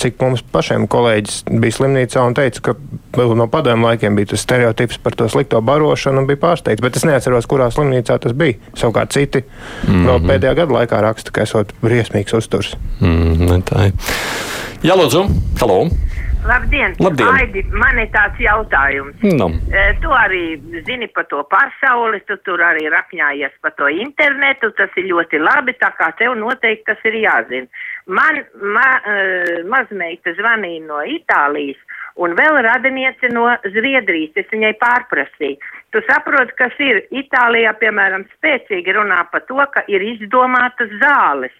cik 0.00 0.20
mums 0.22 0.42
pašiem 0.54 0.86
kolēģis 0.90 1.42
bija 1.50 1.76
slimnīcā 1.76 2.22
un 2.24 2.36
teica, 2.38 2.62
ka 2.70 2.74
vēl 3.16 3.34
no 3.38 3.46
padomu 3.50 3.88
laikiem 3.88 4.16
bija 4.18 4.32
tas 4.32 4.44
stereotips 4.44 5.00
par 5.02 5.16
to 5.18 5.28
slikto 5.28 5.60
barošanu 5.64 6.22
un 6.22 6.28
bija 6.30 6.40
pārsteigts. 6.44 6.82
Bet 6.84 6.96
es 6.96 7.06
neatceros, 7.08 7.48
kurā 7.50 7.70
slimnīcā 7.74 8.18
tas 8.22 8.36
bija. 8.36 8.58
Savukārt 8.74 9.12
citi 9.16 9.42
mm 9.42 9.88
-hmm. 9.88 10.06
vēl 10.08 10.30
pēdējā 10.30 10.54
gada 10.62 10.78
laikā 10.78 11.02
raksta, 11.02 11.30
ka 11.30 11.42
esot 11.42 11.74
briesmīgs 11.82 12.36
uzturs. 12.36 12.76
Mm, 13.00 13.46
ne 13.50 13.60
tā 13.66 13.86
ir. 13.90 13.92
Jā, 14.82 14.96
lūdzu, 14.96 15.26
halo! 15.60 15.90
Labdien! 16.46 16.94
Labdien. 16.98 17.28
Aidi, 17.36 17.62
man 17.68 17.98
ir 18.00 18.08
tāds 18.14 18.38
jautājums. 18.40 19.16
Nu. 19.36 19.50
E, 19.68 19.82
Tu 20.00 20.08
arī 20.08 20.44
zini 20.86 21.08
par 21.12 21.26
to 21.28 21.42
pasauli, 21.50 22.22
tu 22.24 22.36
tur 22.46 22.62
arī 22.64 22.88
rakņājies 22.88 23.58
par 23.60 23.74
to 23.76 23.90
internetu, 23.92 24.70
tas 24.78 24.96
ir 24.96 25.10
ļoti 25.12 25.40
labi, 25.42 25.76
tā 25.76 25.92
kā 25.98 26.08
tev 26.16 26.38
noteikti 26.40 26.86
tas 26.88 27.04
ir 27.04 27.18
jāzina. 27.20 27.68
Man 28.06 28.40
ma, 28.56 28.88
uh, 29.04 29.60
mazmeita 29.68 30.32
zvanīja 30.38 30.86
no 30.86 31.02
Itālijas 31.04 31.78
un 32.20 32.36
vēl 32.38 32.60
radiniece 32.66 33.32
no 33.32 33.46
Zviedrijas, 33.64 34.36
es 34.42 34.52
viņai 34.52 34.74
pārprasīju. 34.82 35.72
Tu 35.90 36.04
saproti, 36.06 36.54
kas 36.58 36.76
ir 36.84 37.02
Itālijā, 37.22 37.72
piemēram, 37.80 38.28
spēcīgi 38.36 38.94
runā 38.94 39.24
par 39.32 39.46
to, 39.48 39.58
ka 39.74 39.82
ir 39.90 40.04
izdomātas 40.12 40.92
zāles 41.02 41.56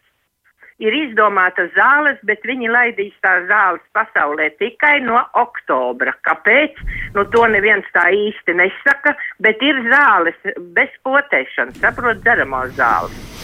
ir 0.81 0.97
izdomātas 0.97 1.71
zāles, 1.77 2.19
bet 2.27 2.45
viņi 2.49 2.71
laidīs 2.73 3.17
tās 3.25 3.47
zāles 3.51 3.85
pasaulē 3.97 4.51
tikai 4.61 4.99
no 5.05 5.21
oktobra. 5.39 6.15
Kāpēc? 6.27 6.81
Nu, 7.17 7.27
to 7.35 7.45
neviens 7.53 7.89
tā 7.97 8.09
īsti 8.17 8.57
nesaka, 8.61 9.15
bet 9.45 9.63
ir 9.65 9.83
zāles 9.91 10.41
bez 10.77 10.97
potēšanas, 11.07 11.81
saprot, 11.85 12.25
dzeramās 12.25 12.75
zāles. 12.81 13.40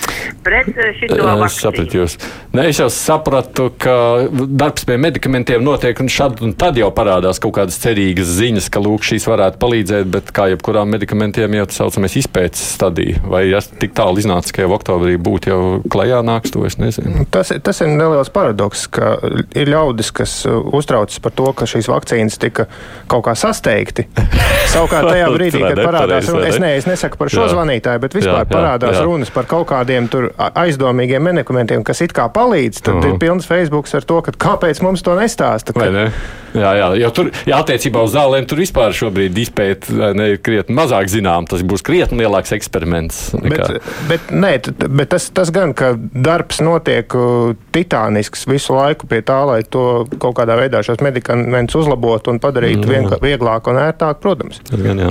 Pret 0.46 0.68
eh, 0.72 0.92
šito 0.98 1.16
Es 1.16 1.22
vakcīnu. 1.22 1.48
sapratu 1.60 2.00
jūs. 2.00 2.16
Ne, 2.56 2.68
es 2.70 2.78
jau 2.80 2.88
sapratu, 2.92 3.68
ka 3.78 3.94
darbs 4.30 4.86
pie 4.88 4.96
medikamentiem 5.00 5.64
notiek, 5.64 5.98
un 6.00 6.08
šad 6.12 6.40
un 6.46 6.54
tad 6.58 6.78
jau 6.80 6.88
parādās 6.94 7.40
kaut 7.42 7.56
kādas 7.58 7.78
cerīgas 7.82 8.30
ziņas, 8.38 8.68
ka 8.72 8.80
lūk, 8.82 9.04
šīs 9.06 9.26
varētu 9.28 9.60
palīdzēt, 9.62 10.10
bet 10.12 10.30
kā 10.36 10.48
jebkurām 10.52 10.90
medikamentiem 10.94 11.56
jau 11.58 11.66
tā 11.70 11.78
saucamais 11.80 12.16
izpētes 12.20 12.62
stadija. 12.76 13.20
Vai 13.26 13.44
es 13.56 13.68
tik 13.80 13.94
tālu 13.96 14.22
iznācu, 14.22 14.54
ka 14.56 14.64
jau 14.64 14.72
oktobrī 14.76 15.16
būtu 15.20 15.52
jau 15.52 15.60
klajā 15.92 16.22
nāks, 16.26 16.52
to 16.54 16.64
es 16.68 16.78
nezinu. 16.80 17.26
Tas, 17.32 17.52
tas 17.64 17.82
ir 17.84 17.92
neliels 17.92 18.30
paradoks, 18.32 18.86
ka 18.92 19.16
ir 19.56 19.70
ļaudis, 19.72 20.12
kas 20.16 20.38
uh, 20.48 20.60
uztraucas 20.76 21.18
par 21.24 21.34
to, 21.36 21.48
ka 21.56 21.68
šīs 21.68 21.90
vakcīnas 21.90 22.38
tika 22.42 22.68
kaut 23.10 23.24
kā 23.26 23.34
sasteigti. 23.38 24.06
Savukārt 24.74 25.08
tajā 25.10 25.28
brīdī, 25.32 25.60
kad 25.62 25.78
ne? 25.78 25.86
parādās, 25.86 26.28
runa, 26.32 26.46
es, 26.50 26.58
ne? 26.60 26.66
ne, 26.66 26.72
es 26.80 26.88
nesaku 26.88 27.16
par 27.20 27.30
šo 27.32 27.46
Jā. 27.46 27.52
zvanītāju, 27.54 28.02
bet 28.02 28.16
vispār 28.18 28.42
Jā, 28.42 28.44
jā, 28.44 28.50
parādās 28.50 28.96
jā. 28.98 29.04
runas 29.06 29.30
par 29.32 29.46
kaut 29.48 29.64
kādiem 29.70 29.95
tur 30.12 30.28
a- 30.38 30.50
aizdomīgiem 30.66 31.24
medikamentiem, 31.30 31.82
kas 31.84 32.02
it 32.04 32.12
kā 32.12 32.28
palīdz, 32.32 32.82
tad 32.84 32.94
Mhm. 33.00 33.08
ir 33.14 33.18
pilns 33.18 33.46
Facebook 33.48 33.88
ar 33.94 34.04
to, 34.04 34.20
kāpēc 34.22 34.82
mums 34.82 35.02
to 35.02 35.16
nestāsta. 35.16 35.72
Ka, 35.72 35.88
ne? 35.90 36.12
Jā, 36.56 36.70
jā, 36.80 36.86
jo 37.00 37.10
tur, 37.10 37.30
jā, 37.44 37.56
attiecībā 37.60 38.00
uz 38.04 38.14
zālēm, 38.14 38.46
tur 38.48 38.58
vispār 38.58 38.92
šobrīd 38.96 39.34
izpēta 39.36 40.12
ir 40.28 40.38
krietni 40.38 40.76
mazāk 40.76 41.08
zinām. 41.12 41.44
Tas 41.48 41.60
būs 41.62 41.82
krietni 41.84 42.20
lielāks 42.24 42.52
eksperiments. 42.56 43.32
Nekā. 43.36 43.66
Bet, 43.68 43.82
bet, 44.08 44.20
nē, 44.32 44.52
bet 44.96 45.08
tas, 45.10 45.28
tas 45.30 45.50
gan, 45.50 45.74
ka 45.74 45.94
darbs 45.96 46.60
notiek 46.64 47.12
uh, 47.14 47.52
titānisks 47.72 48.46
visu 48.48 48.72
laiku 48.76 49.06
pie 49.06 49.20
tā, 49.22 49.44
lai 49.46 49.62
to 49.68 50.06
kaut 50.18 50.34
kādā 50.36 50.56
veidā 50.56 50.80
šos 50.84 51.02
medikamentus 51.04 51.74
uzlabotu 51.82 52.28
un 52.32 52.40
padarītu 52.40 52.86
Mm. 52.86 53.20
vieglāk 53.20 53.68
un 53.68 53.76
ērtāk, 53.76 54.20
protams. 54.20 54.60
Gan, 54.70 54.98
jā. 54.98 55.10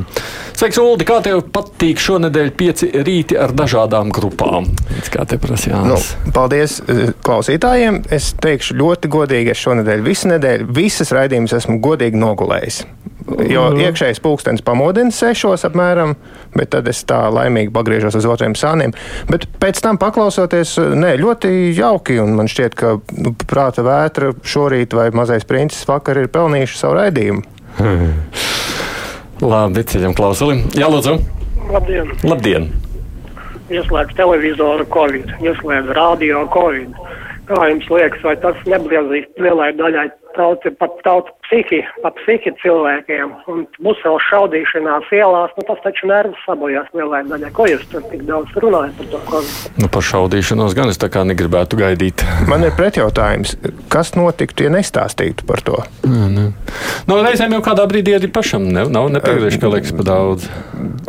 Sveiks, 0.55 0.77
Uldi, 0.79 1.03
kā 1.03 1.17
tev 1.19 1.41
patīk 1.51 1.99
šonadēļ 1.99 2.51
pieci 2.55 2.87
rīti 3.03 3.35
ar 3.35 3.51
dažādām 3.51 4.11
grupām? 4.15 4.69
Kā 5.11 5.25
te 5.27 5.35
prasa 5.41 5.81
Nu, 5.83 5.97
paldies 6.35 6.77
eh, 6.87 7.09
klausītājiem. 7.25 8.05
Es 8.15 8.29
teikšu 8.39 8.77
ļoti 8.79 9.11
godīgi, 9.11 9.51
es 9.51 9.63
šonadēļ 9.65 10.05
visu 10.05 10.31
nedēļu 10.31 10.69
visas 10.77 11.11
raidījumus 11.15 11.57
esmu 11.59 11.81
godīgi 11.83 12.21
nogulējis. 12.21 12.85
Jo 13.49 13.71
Mhm. 13.71 13.81
iekšējais 13.81 14.21
pulkstenis 14.21 14.61
pamodina 14.61 15.11
sešos 15.11 15.65
apmēram, 15.65 16.13
bet 16.55 16.69
tad 16.69 16.87
es 16.87 17.03
tā 17.03 17.25
laimīgi 17.33 17.73
pagriežos 17.73 18.15
uz 18.15 18.25
otriem 18.29 18.53
sāniem. 18.53 18.93
Bet 19.27 19.47
pēc 19.59 19.81
tam 19.81 19.97
paklausoties, 19.97 20.77
nē, 20.77 21.17
ļoti 21.19 21.75
jauki, 21.75 22.19
un 22.21 22.35
man 22.37 22.47
šķiet, 22.47 22.75
ka 22.75 22.99
nu, 23.17 23.35
prāta 23.49 23.81
vētra 23.83 24.31
šorīt 24.45 24.93
vai 24.93 25.09
mazais 25.09 25.43
princis 25.43 25.87
vakar 25.89 26.21
ir 26.21 26.27
pelnījuši 26.27 26.77
savu 26.77 27.01
raidījumu. 27.01 27.43
Labi, 29.43 29.81
ceļam 29.83 30.13
klausulim. 30.15 30.61
Jā, 30.79 30.87
lūdzu. 30.87 31.17
Labdien! 31.73 32.11
Labdien! 32.23 32.69
Ieslēdz 33.73 34.13
televizoru 34.15 34.85
Covid, 34.93 35.33
ieslēdz 35.43 35.91
radio 35.97 36.45
Covid. 36.53 36.93
Kā 37.49 37.65
jums 37.67 37.89
liekas, 37.91 38.21
vai 38.23 38.35
tas 38.39 38.61
nebliezīs 38.69 39.27
lielai 39.41 39.73
daļai 39.75 40.05
tauti, 40.37 40.71
pat 40.79 40.93
tautu 41.05 41.33
psihi, 41.47 41.81
pat 42.03 42.17
psihi 42.21 42.53
cilvēkiem? 42.61 43.33
Un 43.51 43.65
vēl 43.81 44.19
šaudīšanās 44.29 45.11
ielās, 45.15 45.53
nu 45.57 45.65
tas 45.67 45.81
taču 45.83 46.09
nervus 46.11 46.41
sabojās 46.47 46.89
lielai 46.95 47.23
daļai. 47.29 47.51
Ko 47.55 47.67
jūs 47.69 47.85
tur 47.91 48.03
tik 48.11 48.25
daudz 48.27 48.53
runājat 48.61 48.97
par 48.99 49.09
to 49.13 49.21
Covid? 49.31 49.79
Nu, 49.81 49.89
par 49.91 50.05
šaudīšanos 50.09 50.75
gan 50.77 50.91
es 50.93 51.01
tā 51.01 51.09
kā 51.13 51.25
negribētu 51.27 51.79
gaidīt. 51.79 52.25
Man 52.49 52.65
ir 52.67 52.75
pretjautājums, 52.77 53.55
kas 53.93 54.13
notiktu, 54.17 54.67
ja 54.67 54.73
nestāstītu 54.75 55.47
par 55.49 55.63
to? 55.65 55.81
Jā, 56.05 56.29
ne. 56.31 56.47
Nu, 57.09 57.19
reizēm 57.25 57.53
jau 57.57 57.61
kādā 57.65 57.85
brīdī 57.89 58.15
arī 58.17 58.31
pašam 58.33 58.65
ne, 58.69 58.87
nav 58.91 59.09
nepiegriež, 59.13 59.59
ka 59.61 59.71
liekas 59.71 59.93
par 59.95 60.07
daudz. 60.09 60.49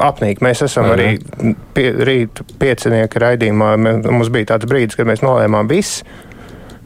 apnīk. 0.03 0.43
Mēs 0.45 0.63
esam 0.67 0.91
Vai 0.91 0.97
ne? 0.97 1.07
arī 1.07 1.55
pie, 1.77 1.89
rīt 2.07 2.43
piecinieki 2.61 3.23
raidījumā. 3.23 3.75
Mums 4.07 4.31
bija 4.33 4.53
tāds 4.55 4.69
brīdis, 4.69 4.99
kad 4.99 5.09
mēs 5.09 5.25
nolēmām 5.25 5.71
visu. 5.71 6.05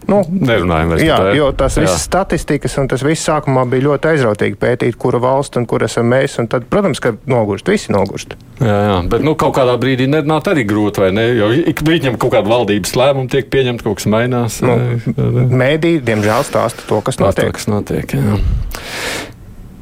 Nu, 0.09 0.23
Nerunājam 0.31 0.95
vairs 0.95 1.03
par 1.05 1.27
ja? 1.29 1.35
jo 1.37 1.51
tas 1.57 1.77
Jā. 1.77 1.85
viss 1.85 2.07
statistikas 2.07 2.77
un 2.81 2.89
tas 2.91 3.03
viss 3.05 3.27
sākumā 3.29 3.67
bija 3.71 3.85
ļoti 3.89 4.11
aizrautīgi 4.15 4.57
pētīt, 4.61 4.97
kura 5.01 5.21
valsts 5.23 5.61
un 5.61 5.67
kur 5.71 5.85
esam 5.87 6.09
mēs. 6.11 6.39
Tad, 6.51 6.67
protams, 6.73 7.03
ka 7.05 7.13
nogurst, 7.31 7.69
visi 7.69 7.93
nogurst. 7.93 8.35
Jā, 8.61 8.79
jā, 8.89 8.97
bet 9.13 9.25
nu, 9.27 9.37
kaut 9.41 9.55
kādā 9.59 9.77
brīdī 9.81 10.09
nerunāt 10.11 10.49
arī 10.51 10.65
grūti, 10.69 11.05
vai 11.05 11.11
ne? 11.17 11.27
Jo 11.37 11.51
ik 11.53 11.85
brīdim 11.87 12.19
kaut 12.21 12.35
kāda 12.35 12.51
valdības 12.51 12.97
lēmuma 12.97 13.31
tiek 13.33 13.51
pieņemta, 13.53 13.87
kaut 13.87 14.01
kas 14.01 14.09
mainās. 14.11 14.61
Nu, 14.65 14.79
Mēdī, 15.51 15.99
diemžēl, 16.05 16.47
stāsta 16.49 16.87
to, 16.89 17.01
kas 17.05 17.21
notiek. 17.21 17.53
kas 17.57 17.69
notiek 17.71 18.17
jā. 18.17 18.39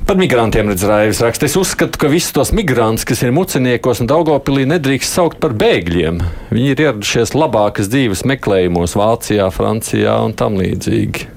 Par 0.08 0.16
migrantiem 0.16 0.70
redzējis 0.72 1.18
raksts. 1.20 1.44
Es 1.50 1.54
uzskatu, 1.60 1.98
ka 2.00 2.08
visus 2.08 2.32
tos 2.32 2.48
migrantus, 2.56 3.04
kas 3.04 3.20
ir 3.26 3.34
muciniekos 3.36 4.00
un 4.00 4.08
Daugopilī, 4.08 4.62
nedrīkst 4.70 5.12
saukt 5.18 5.36
par 5.42 5.52
bēgļiem. 5.60 6.22
Viņi 6.48 6.70
ir 6.72 6.80
ieradušies 6.86 7.34
labākas 7.36 7.90
dzīves 7.92 8.24
meklējumos 8.30 8.96
Vācijā, 8.96 9.50
Francijā 9.52 10.14
un 10.24 10.32
tam 10.38 10.56
līdzīgi. 10.56 11.28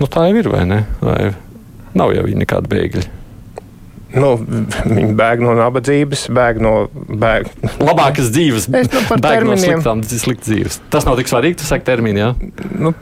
Nu, 0.00 0.08
tā 0.08 0.30
jau 0.30 0.40
ir, 0.40 0.48
vai 0.48 0.62
ne? 0.70 0.78
Vai 1.04 1.18
nav 1.92 2.14
jau 2.16 2.24
viņi 2.24 2.40
nekādi 2.46 2.72
bēgļi. 2.72 3.04
Nu, 4.16 4.32
viņi 4.40 5.12
bēg 5.20 5.44
no 5.44 5.52
nabadzības, 5.60 6.24
bēg 6.34 6.64
no. 6.64 6.74
Bēg. 7.20 7.52
Labākas 7.84 8.32
dzīves, 8.32 8.70
Es 8.80 8.88
nu 8.90 9.04
par 9.12 9.20
bēg 9.20 9.44
no 9.44 9.52
terminiem. 9.52 9.76
sliktām, 9.76 10.02
sliktas 10.08 10.48
dzīves. 10.48 10.80
Tas 10.90 11.04
nav 11.06 11.20
tik 11.20 11.28
svarīgi, 11.30 11.60
tu 11.60 11.68
saki 11.68 11.84
termini, 11.86 12.24
jā? 12.24 12.32
Nu, 12.80 12.96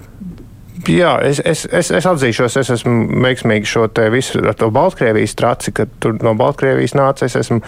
Jā, 0.86 1.16
es, 1.26 1.40
es, 1.42 1.64
es, 1.74 1.90
es 1.90 2.06
atzīšos, 2.06 2.56
es 2.60 2.70
esmu 2.76 3.22
veiksmīgi 3.24 3.66
šo 3.66 3.86
te 3.90 4.06
visu 4.14 4.38
ar 4.46 4.54
to 4.58 4.68
Baltkrievijas 4.74 5.34
traci, 5.38 5.72
kad 5.74 5.90
tur 6.02 6.14
no 6.22 6.34
Baltkrievijas 6.38 6.94
nāca. 6.94 7.26
Es 7.26 7.34
esmu 7.40 7.58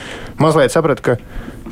mazliet 0.41 0.73
sapratu, 0.75 1.03
ka 1.09 1.17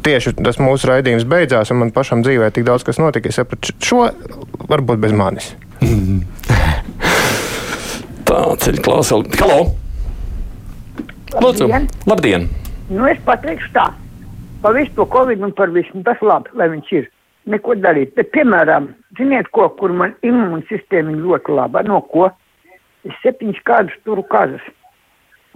tieši 0.05 0.35
tas 0.41 0.59
mūsu 0.63 0.91
raidījums 0.91 1.29
beidzās, 1.29 1.71
un 1.73 1.83
man 1.85 1.93
pašam 1.95 2.25
dzīvē 2.27 2.51
tik 2.55 2.67
daudz 2.69 2.87
kas 2.87 2.99
notika. 3.01 3.31
Es 3.31 3.39
sapratu, 3.39 3.75
šo 3.85 4.09
varbūt 4.71 5.05
bez 5.05 5.15
manis. 5.17 5.53
Tā 8.29 8.41
ceļ 8.65 8.81
klausuli. 8.85 9.31
Halo! 9.41 9.61
Lūdzu! 11.39 11.69
Labdien. 11.69 11.87
Labdien! 12.09 12.49
Nu, 12.89 13.05
es 13.09 13.21
pateikšu 13.25 13.71
tā, 13.75 13.87
par 14.65 14.77
visu 14.77 14.95
to 14.97 15.05
covid 15.13 15.43
un 15.45 15.53
par 15.57 15.71
visu, 15.73 15.93
nu, 15.95 16.03
tas 16.07 16.21
labi, 16.25 16.53
lai 16.57 16.71
viņš 16.73 16.93
ir. 16.97 17.09
Neko 17.49 17.79
darīt. 17.81 18.13
Bet, 18.19 18.31
piemēram, 18.35 18.91
ziniet, 19.17 19.49
ko, 19.57 19.71
kur 19.79 19.95
man 19.97 20.13
imūnsistēma 20.27 21.15
ir 21.15 21.23
ļoti 21.25 21.55
laba. 21.57 21.83
No 21.87 22.03
ko? 22.13 22.29
Es 23.09 23.15
septiņus 23.23 23.63
gadus 23.65 23.97
turu 24.05 24.25
kazas. 24.29 24.65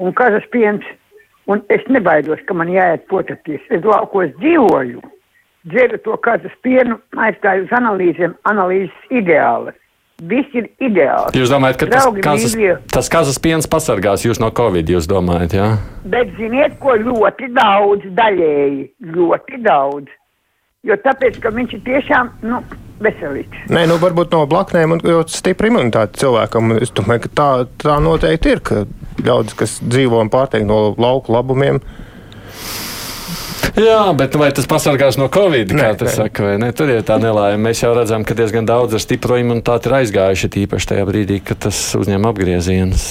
Un 0.01 0.15
kazas 0.17 0.47
piens. 0.55 0.87
Un 1.51 1.61
es 1.75 1.83
nebaidos, 1.91 2.41
ka 2.47 2.55
man 2.55 2.71
jāiet 2.71 3.05
potaties. 3.11 3.61
Es 3.69 3.83
laukos 3.85 4.31
dzīvoju. 4.39 5.03
Dzeru 5.69 5.99
to 6.03 6.17
kazas 6.23 6.55
pienu, 6.63 6.97
aizstāju 7.19 7.67
uz 7.67 7.75
analīzēm. 7.77 8.37
Analīzes 8.51 9.11
ideāli. 9.15 9.75
Viss 10.23 10.55
ir 10.55 10.69
ideāli. 10.79 11.35
Jūs 11.35 11.51
domājat, 11.51 11.81
ka 11.81 11.87
tas 11.91 12.05
Draugi 12.05 12.23
kazas, 12.23 12.55
mīļie. 12.55 12.75
tas 12.95 13.09
kazas 13.11 13.41
piens 13.43 13.67
pasargās 13.67 14.23
jūs 14.23 14.39
no 14.39 14.53
Covid, 14.55 14.87
jūs 14.95 15.09
domājat, 15.11 15.57
jā? 15.59 15.69
Bet 16.07 16.31
ziniet, 16.39 16.77
ko 16.83 16.95
ļoti 16.95 17.51
daudz 17.57 18.07
daļēji, 18.19 18.85
ļoti 19.17 19.63
daudz. 19.67 20.13
Jo 20.83 20.97
tāpēc, 20.99 21.37
ka 21.43 21.53
viņš 21.55 21.77
ir 21.77 21.83
tiešām, 21.87 22.31
nu, 22.43 22.57
veselīgs. 23.03 23.67
Nē, 23.71 23.85
nu 23.87 23.99
varbūt 24.03 24.33
no 24.35 24.43
blaknēm 24.51 24.97
un 24.97 25.03
ļoti 25.07 25.37
stipra 25.37 25.71
imunitāte 25.71 26.19
cilvēkam. 26.23 26.75
Es 26.83 26.91
domāju, 26.95 27.27
ka 27.27 27.35
tā, 27.39 27.51
tā 27.85 27.99
noteikti 28.03 28.57
ir, 28.57 28.63
ka 28.67 28.83
ļaudis, 29.23 29.59
kas 29.59 29.77
dzīvo 29.85 30.19
un 30.25 30.33
pārtiek 30.33 30.67
no 30.67 30.89
lauku 30.99 31.35
labumiem, 31.35 31.83
Jā, 33.73 34.13
bet 34.13 34.35
vai 34.37 34.51
tas 34.53 34.67
pasargās 34.69 35.17
no 35.17 35.31
covid? 35.33 35.71
Nē, 35.73 35.85
Kā 35.95 36.01
tas 36.03 36.19
saka, 36.19 36.45
vai 36.45 36.57
ne? 36.61 36.69
Tur 36.77 36.91
ir 36.93 37.05
tā 37.09 37.17
nelaime. 37.23 37.57
Mēs 37.71 37.81
jau 37.81 37.95
redzam, 37.97 38.27
ka 38.29 38.37
diezgan 38.37 38.69
daudz 38.69 38.99
ar 38.99 39.01
stipro 39.01 39.39
imunitāti 39.41 39.89
ir 39.89 39.97
aizgājuši, 40.03 40.51
tīpaši 40.59 40.91
tajā 40.91 41.07
brīdī, 41.09 41.39
kad 41.47 41.63
tas 41.65 41.79
uzņem 41.97 42.29
apgriezienus. 42.29 43.07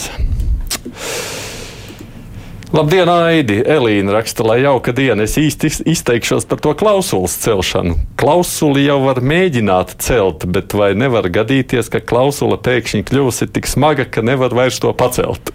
Labdien, 2.71 3.09
Aidi! 3.11 3.57
Elīna 3.67 4.13
raksta, 4.15 4.45
lai 4.47 4.61
jauka 4.63 4.93
diena. 4.95 5.25
Es 5.27 5.33
īsti 5.39 5.67
iz- 5.67 5.81
izteikšos 5.91 6.45
par 6.47 6.61
to 6.63 6.71
klausulas 6.79 7.33
celšanu. 7.43 7.97
Klausuli 8.19 8.85
jau 8.85 9.01
var 9.03 9.19
mēģināt 9.19 9.97
celt, 9.99 10.45
bet 10.47 10.71
vai 10.73 10.93
nevar 10.95 11.27
gadīties, 11.27 11.89
ka 11.91 11.99
klausula 11.99 12.55
pēkšņi 12.63 13.03
kļūsi 13.09 13.49
tik 13.51 13.67
smaga, 13.67 14.05
ka 14.07 14.23
nevar 14.23 14.55
vairs 14.55 14.79
to 14.79 14.93
pacelt? 14.95 15.51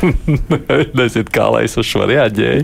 Nezinu, 0.96 1.26
kā 1.34 1.48
lai 1.52 1.64
es 1.66 1.74
uz 1.76 1.90
šo 1.90 2.06
reaģēju. 2.08 2.62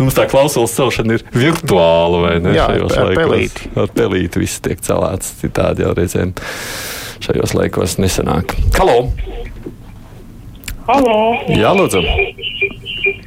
Mums 0.00 0.16
tā 0.16 0.24
klausulas 0.30 0.72
celšana 0.74 1.18
ir 1.20 1.26
virtuāla, 1.36 2.22
vai 2.24 2.34
ne? 2.40 2.56
Jā, 2.56 2.70
šajos 2.72 2.96
ar 3.04 3.12
pelīti. 3.20 3.68
Ar 3.84 3.92
pelīti 4.00 4.42
viss 4.46 4.64
tiek 4.64 4.80
celēts. 4.80 5.36
Citādi 5.44 5.84
jau 5.84 5.92
reizēm 5.98 6.32
šajos 7.20 7.52
laikos 7.58 7.98
nesanāk. 8.00 8.56
Halo! 8.80 9.02
Halo! 10.88 11.14
Jā, 11.52 11.74
lūdzu! 11.76 12.00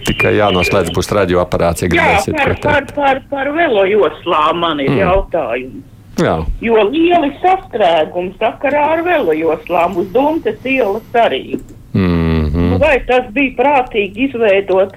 Tikai 0.08 0.34
jānoslēdz 0.40 0.90
būs 0.96 1.12
radioaparāts, 1.14 1.84
ja 1.86 1.90
gribēsiet 1.92 2.36
par, 2.38 2.56
par, 2.64 2.88
par, 2.96 3.20
par 3.30 3.52
velo 3.56 3.84
joslām 3.86 4.62
man 4.64 4.80
ir 4.82 4.90
Mm. 4.90 5.02
jautājums. 5.04 5.84
Jā. 6.22 6.36
Jo 6.62 6.84
lieli 6.90 7.30
sastrēgumi 7.42 8.34
sakarā 8.42 8.82
ar 8.98 9.04
velo 9.06 9.34
joslām 9.34 9.96
uz 9.98 10.10
Dunkas 10.14 10.66
ielas 10.66 11.06
arī. 11.14 11.60
Mm 11.94 12.50
-hmm. 12.50 12.80
Vai 12.80 13.00
tas 13.08 13.30
bija 13.34 13.56
prātīgi 13.58 14.28
izveidot 14.28 14.94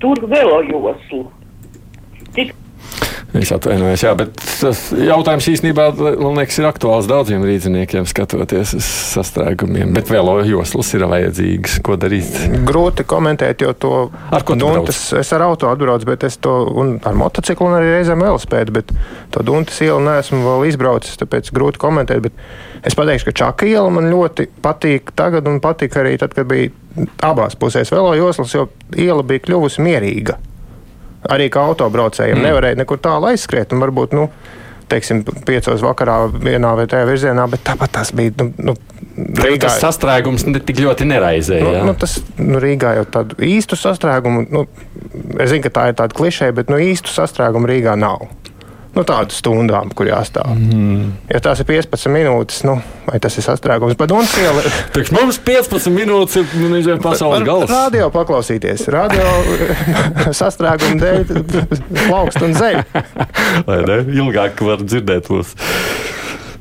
tur 0.00 0.16
velo 0.26 0.62
joslu? 0.62 1.24
Cik 1.24 1.43
Es 3.34 3.50
atvainojos, 3.50 4.02
jā, 4.04 4.12
bet 4.14 4.36
tas 4.38 4.80
jautājums 4.94 5.46
īstenībā 5.50 5.88
liekas, 6.22 6.58
ir 6.60 6.68
aktuāls 6.68 7.08
daudziem 7.10 7.42
rīzniekiem, 7.42 8.06
skatoties 8.06 8.76
uz 8.78 8.86
sastrēgumiem. 9.10 9.90
Bet 9.96 10.12
vēl 10.12 10.30
joslas 10.46 10.92
ir 10.94 11.02
vajadzīgas. 11.10 11.80
Ko 11.82 11.96
darīt? 11.98 12.30
Grūti 12.68 13.06
komentēt, 13.10 13.64
jo 13.66 13.74
to 13.74 13.92
Ar 14.30 14.46
ko 14.46 14.54
duntas, 14.58 15.00
es 15.18 15.34
ar 15.34 15.48
auto 15.48 15.72
atbraucu, 15.72 16.06
bet 16.12 16.28
es 16.30 16.38
to 16.38 16.54
un 16.78 16.94
ar 17.02 17.18
motociklu 17.18 17.72
un 17.72 17.76
arī 17.80 17.90
reizēm 17.96 18.22
velospēdu, 18.22 18.76
bet 18.78 18.94
to 19.34 19.42
duntas 19.42 19.82
ielu 19.82 19.98
neesmu 20.06 20.38
vēl 20.46 20.68
izbraucis, 20.70 21.18
tāpēc 21.18 21.50
grūti 21.58 21.82
komentēt. 21.82 22.22
Bet 22.28 22.86
es 22.86 22.94
pateikšu, 22.94 23.32
ka 23.32 23.38
Čaka 23.42 23.66
iela 23.66 23.90
man 23.90 24.12
ļoti 24.14 24.46
patīk 24.62 25.10
tagad 25.18 25.50
un 25.50 25.58
patika 25.64 26.04
arī 26.06 26.14
tad, 26.22 26.38
kad 26.38 26.46
bija 26.46 26.70
abās 27.26 27.58
pusēs 27.58 27.90
velo 27.90 28.14
joslas, 28.14 28.54
jo 28.54 28.68
iela 28.94 29.26
bija 29.26 29.42
kļuvusi 29.48 29.82
mierīga. 29.82 30.38
Arī 31.32 31.48
kā 31.52 31.62
autobraucējiem 31.70 32.36
mm. 32.36 32.46
nevarēja 32.48 32.80
nekur 32.82 33.00
tālu 33.02 33.30
aizskriet 33.30 33.72
varbūt, 33.72 34.12
nu, 34.16 34.28
teiksim, 34.92 35.22
piecos 35.46 35.84
vakarā 35.84 36.18
vienā 36.32 36.74
vai 36.76 36.84
tajā 36.90 37.06
virzienā, 37.08 37.46
bet 37.50 37.64
tāpat 37.64 37.94
tas 37.96 38.12
bija, 38.16 38.34
nu, 38.42 38.50
nu 38.70 38.76
Tev 39.14 39.54
tas 39.62 39.76
sastrēgums 39.78 40.42
ne 40.48 40.58
tik 40.58 40.80
ļoti 40.82 41.06
neraizēja. 41.06 41.64
Nu, 41.64 41.84
nu, 41.86 41.94
tas 41.98 42.16
nu, 42.40 42.58
Rīgā 42.62 42.96
jau 42.98 43.04
tādu 43.16 43.38
īstu 43.46 43.78
sastrēgumu, 43.78 44.42
nu, 44.50 44.64
es 45.38 45.52
zinu, 45.52 45.62
ka 45.62 45.70
tā 45.76 45.84
ir 45.90 45.98
tāda 46.00 46.16
klišeja, 46.18 46.56
bet 46.56 46.72
nu, 46.72 46.80
īstu 46.82 47.14
sastrēgumu 47.14 47.70
Rīgā 47.70 47.94
nav. 48.00 48.26
Nu, 48.94 49.02
tādu 49.02 49.34
stundām, 49.34 49.90
kur 49.96 50.06
jāstāv. 50.06 50.52
Mm. 50.54 51.08
Ja 51.32 51.40
tās 51.42 51.58
ir 51.62 51.66
15 51.66 52.12
minūtes, 52.14 52.60
nu, 52.66 52.76
vai 53.08 53.18
tas 53.22 53.34
ir 53.34 53.42
sastrēgums? 53.46 53.96
Bet 53.98 54.14
un 54.14 54.28
ciela. 54.30 54.62
Priekš 54.94 55.10
mums 55.16 55.40
15 55.42 55.90
minūtes 55.94 56.38
ir 56.38 56.54
nu, 56.60 56.70
nezinu, 56.76 57.00
pasaules 57.02 57.42
gals. 57.46 57.66
Radio 57.72 58.06
paklausīties. 58.14 58.86
Radio 58.94 59.26
sastrēgumu 60.40 61.00
dēļ 61.02 61.24
plaukst 62.06 62.46
un 62.46 62.54
zeļ. 62.54 62.80
Lai 63.66 63.80
ne? 63.90 64.00
Ilgāk 64.14 64.62
var 64.62 64.86
dzirdēt 64.86 65.30
mūs. 65.34 65.56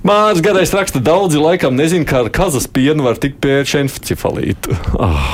Mārcis 0.04 0.44
Garais 0.44 0.74
raksta, 0.76 1.00
daudzi 1.00 1.40
laikam 1.40 1.78
nezina, 1.80 2.04
kā 2.10 2.26
ar 2.26 2.34
kazas 2.34 2.66
pienu 2.68 3.06
var 3.06 3.22
tikt 3.22 3.38
pie 3.46 3.62
šencefalīta. 3.70 4.76
Oh. 4.98 5.30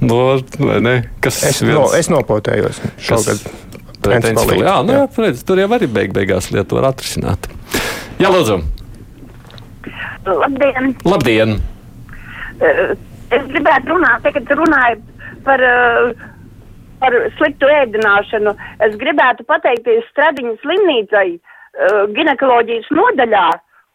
No, 0.00 0.40
vai 0.58 0.80
ne? 0.80 0.94
Kas 1.20 1.42
Es, 1.44 1.60
no, 1.62 1.90
es 1.96 2.08
nopotējos 2.10 2.80
šogad. 3.04 3.44
Encefalītu, 4.00 4.30
encefalītu. 4.32 4.64
Jā, 4.64 4.76
nu, 4.86 4.96
jā. 4.96 5.04
jā. 5.04 5.24
Redz, 5.26 5.44
tur 5.46 5.60
jau 5.60 5.68
arī 5.76 5.88
beig 5.92 6.14
beigās 6.16 6.50
lietu 6.54 6.78
var 6.78 6.90
atrisināt. 6.90 7.50
Jā, 8.20 8.32
lūdzu. 8.32 8.60
Labdien! 10.26 10.94
Labdien! 11.08 11.56
Eh, 12.60 12.96
Es 13.30 13.44
gribētu 13.46 13.92
runāt, 13.92 14.24
tagad 14.24 14.48
runāju 14.58 14.96
par, 15.46 15.62
eh, 15.62 16.14
par 16.98 17.14
sliktu 17.38 17.68
ēdināšanu. 17.70 18.56
Es 18.86 18.96
gribētu 18.98 19.46
pateikties 19.46 20.08
Stradiņas 20.10 20.58
slimnīcai, 20.64 21.28
eh, 21.38 22.06
ginekoloģijas 22.16 22.90
nodaļā, 22.90 23.48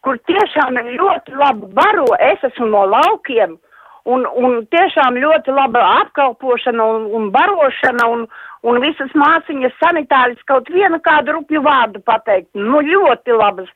kur 0.03 0.17
tiešām 0.29 0.79
ir 0.79 0.97
ļoti 1.01 1.35
laba 1.35 1.67
baro. 1.79 2.07
Es 2.19 2.39
esmu 2.49 2.69
no 2.69 2.85
laukiem. 2.87 3.57
Un, 4.05 4.21
un 4.37 4.59
tiešām 4.69 5.15
ļoti 5.17 5.53
laba 5.55 5.81
apkalpošana 6.03 6.83
un, 6.95 7.07
un 7.17 7.31
barošana, 7.33 8.05
un, 8.13 8.27
un 8.61 8.81
visas 8.83 9.09
māsīņas 9.17 9.79
sanitāris 9.81 10.43
kaut 10.45 10.69
vienu 10.69 10.99
kādu 11.01 11.39
rupju 11.39 11.63
vārdu 11.65 12.03
pateikt. 12.05 12.51
Nu, 12.53 12.83
ļoti 12.85 13.33
labas, 13.33 13.71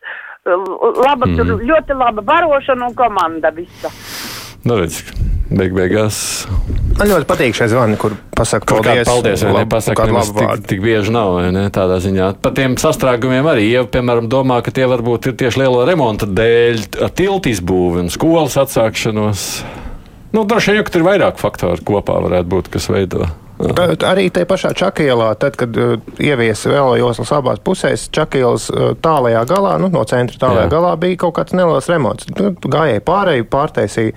laba, 0.45 1.25
mm. 1.25 1.33
tur 1.39 1.65
ļoti 1.65 1.97
laba 1.97 2.21
barošana 2.21 2.91
un 2.91 2.93
komanda 2.99 3.49
visa. 3.55 3.89
Nu, 4.67 4.77
redz, 4.77 5.01
beig 5.49 5.73
beigās. 5.73 6.45
Man 6.99 7.07
ļoti 7.07 7.25
patīk 7.29 7.55
šie 7.55 7.69
zvani, 7.71 7.95
kur 7.97 8.13
pasaka 8.35 8.67
Kaut 8.67 8.83
kādā 8.83 9.05
paldies. 9.07 9.09
paldies, 9.09 9.43
vai 9.45 9.51
ne? 9.53 9.57
labu- 9.61 9.71
Pasaka, 9.71 9.97
kādu 10.01 10.11
nemaz 10.11 10.31
labu 10.33 10.45
tik, 10.59 10.65
tik 10.67 10.81
bieži 10.83 11.13
nav, 11.15 11.33
vai 11.39 11.49
ne? 11.55 11.65
Tādā 11.73 11.97
ziņā. 12.03 12.31
Par 12.43 12.53
tiem 12.57 12.75
sastrēgumiem 12.77 13.47
arī, 13.49 13.69
ja, 13.71 13.85
piemēram, 13.87 14.27
domā, 14.29 14.59
ka 14.61 14.73
tie 14.75 14.85
varbūt 14.85 15.31
ir 15.31 15.37
tieši 15.39 15.63
liela 15.63 15.85
remonta 15.87 16.27
dēļ, 16.27 16.83
ar 17.07 17.13
tiltu 17.15 17.53
izbūvi 17.53 18.03
un 18.03 18.11
skolas 18.11 18.59
atsākšanos. 18.59 19.45
Nu, 20.35 20.45
droši 20.45 20.75
vien, 20.77 20.85
ka 20.85 20.97
ir 20.99 21.05
vairāk 21.05 21.39
faktoru 21.41 21.85
kopā 21.85 22.19
varētu 22.25 22.51
būt, 22.51 22.73
kas 22.73 22.89
veido. 22.91 23.27
Bet 23.59 24.05
Arī 24.07 24.29
tajā 24.31 24.47
pašā 24.47 24.69
Čakielā, 24.77 25.33
tad, 25.39 25.57
kad 25.59 25.75
uh, 25.75 25.97
ieviesa 26.23 26.71
vēl 26.71 26.93
joslas 27.01 27.33
abās 27.35 27.59
pusēs, 27.59 28.05
Čakielas 28.15 28.69
uh, 28.71 28.93
tālajā 29.03 29.41
galā, 29.49 29.73
nu, 29.83 29.89
no 29.91 30.05
centra 30.07 30.39
tālajā 30.39 30.69
Jā. 30.69 30.71
Galā 30.71 30.93
bija 31.01 31.19
kaut 31.25 31.35
kāds 31.41 31.55
neliels 31.57 31.89
remonts. 31.91 32.29
Nu, 32.37 32.53
gājēji 32.55 33.03
pārēju, 33.09 33.49
pārtaisīja. 33.51 34.15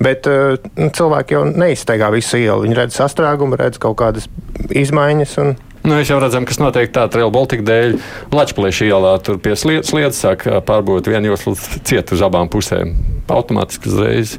Bet 0.00 0.30
uh, 0.30 0.56
cilvēki 0.80 1.36
jau 1.36 1.44
neizsteigā 1.50 2.08
visu 2.14 2.40
ielu. 2.40 2.64
Viņi 2.64 2.80
redz 2.80 2.96
sastrēgumu, 3.02 3.60
redz 3.60 3.82
kaut 3.82 3.98
kādas 4.00 4.30
izmaiņas. 4.72 5.36
Un, 5.44 5.52
Nu, 5.84 5.92
mēs 5.92 6.08
jau 6.08 6.16
redzam, 6.16 6.46
kas 6.48 6.56
notiek 6.62 6.88
tā 6.94 7.04
Trail 7.12 7.28
Baltica 7.32 7.64
dēļ. 7.66 7.98
Latvijas 8.32 8.80
ielā 8.86 9.10
tur 9.24 9.36
pie 9.44 9.52
sliedas, 9.52 9.90
sliedas 9.92 10.22
sāk 10.24 10.46
pārbūt 10.64 11.10
vienu 11.12 11.34
joslu 11.34 11.52
ciet 11.60 12.14
uz 12.16 12.24
abām 12.24 12.48
pusēm. 12.52 12.94
Automātiski 13.28 13.92
uzreiz 13.92 14.38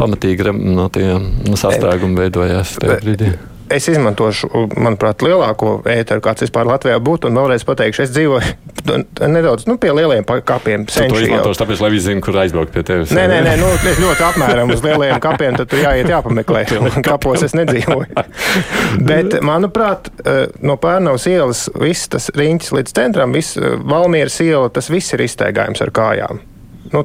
pamatīgi 0.00 0.50
no 0.58 0.88
tie 0.90 1.14
no 1.20 1.58
sastrēgumi 1.58 2.24
veidojās 2.24 2.74
tajā 2.82 2.98
brīdī. 3.06 3.32
Es 3.72 3.88
izmantošu, 3.88 4.48
manuprāt, 4.76 5.22
lielāko 5.24 5.78
ēteru, 5.88 6.22
kāds 6.24 6.44
vispār 6.44 6.68
Latvijā 6.68 6.98
būtu. 7.02 7.30
Un 7.30 7.38
vēlreiz 7.40 7.64
pateikšu, 7.68 8.04
es 8.04 8.12
dzīvoju 8.12 8.90
nedaudz 9.36 9.66
nu, 9.70 9.78
pie 9.80 9.92
lieliem 9.96 10.26
kapiem. 10.46 10.84
Tu 10.88 11.06
to 11.08 11.20
izmantos 11.22 11.60
tāpēc, 11.60 11.82
lai 11.84 11.92
visi 11.94 12.08
zinātu, 12.08 12.26
kur 12.26 12.40
aizbraukt 12.42 12.74
pie 12.74 12.84
tevis. 12.86 13.14
Nē, 13.16 13.24
nē, 13.30 13.40
nē 13.46 13.56
nu, 13.60 13.70
ļoti 14.02 14.26
apmēram 14.28 14.74
uz 14.74 14.84
lielajiem 14.84 15.22
kapiem. 15.24 15.58
Tad 15.60 15.72
tur 15.72 15.82
jāiet, 15.84 16.10
jāpameklē. 16.12 16.64
Kapos 17.08 17.46
es 17.48 17.56
nedzīvoju. 17.58 18.26
Bet, 19.10 19.38
manuprāt, 19.44 20.12
eh, 20.24 20.44
no 20.64 20.76
Pērnavas 20.82 21.26
ielas 21.30 21.66
viss 21.80 22.10
tas 22.12 22.30
riņķis 22.36 22.72
līdz 22.76 22.96
centram, 22.98 23.36
viss 23.36 23.56
eh, 23.56 23.76
Valmieras 23.80 24.40
iela, 24.44 24.68
tas 24.72 24.90
viss 24.92 25.16
ir 25.16 25.24
izteigājums 25.24 25.84
ar 25.84 25.94
kājām. 25.94 26.42
Nu, 26.90 27.04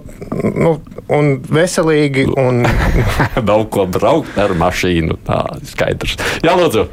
nu, 0.58 0.72
un 1.14 1.38
veselīgi. 1.54 2.26
Un... 2.40 2.66
Nav 3.50 3.68
ko 3.74 3.86
braukt 3.92 4.40
ar 4.42 4.56
mašīnu. 4.58 5.20
Tā 5.28 5.44
ir 5.60 5.70
skaidrs. 5.70 6.18
Jā, 6.46 6.58
lūdzu. 6.58 6.88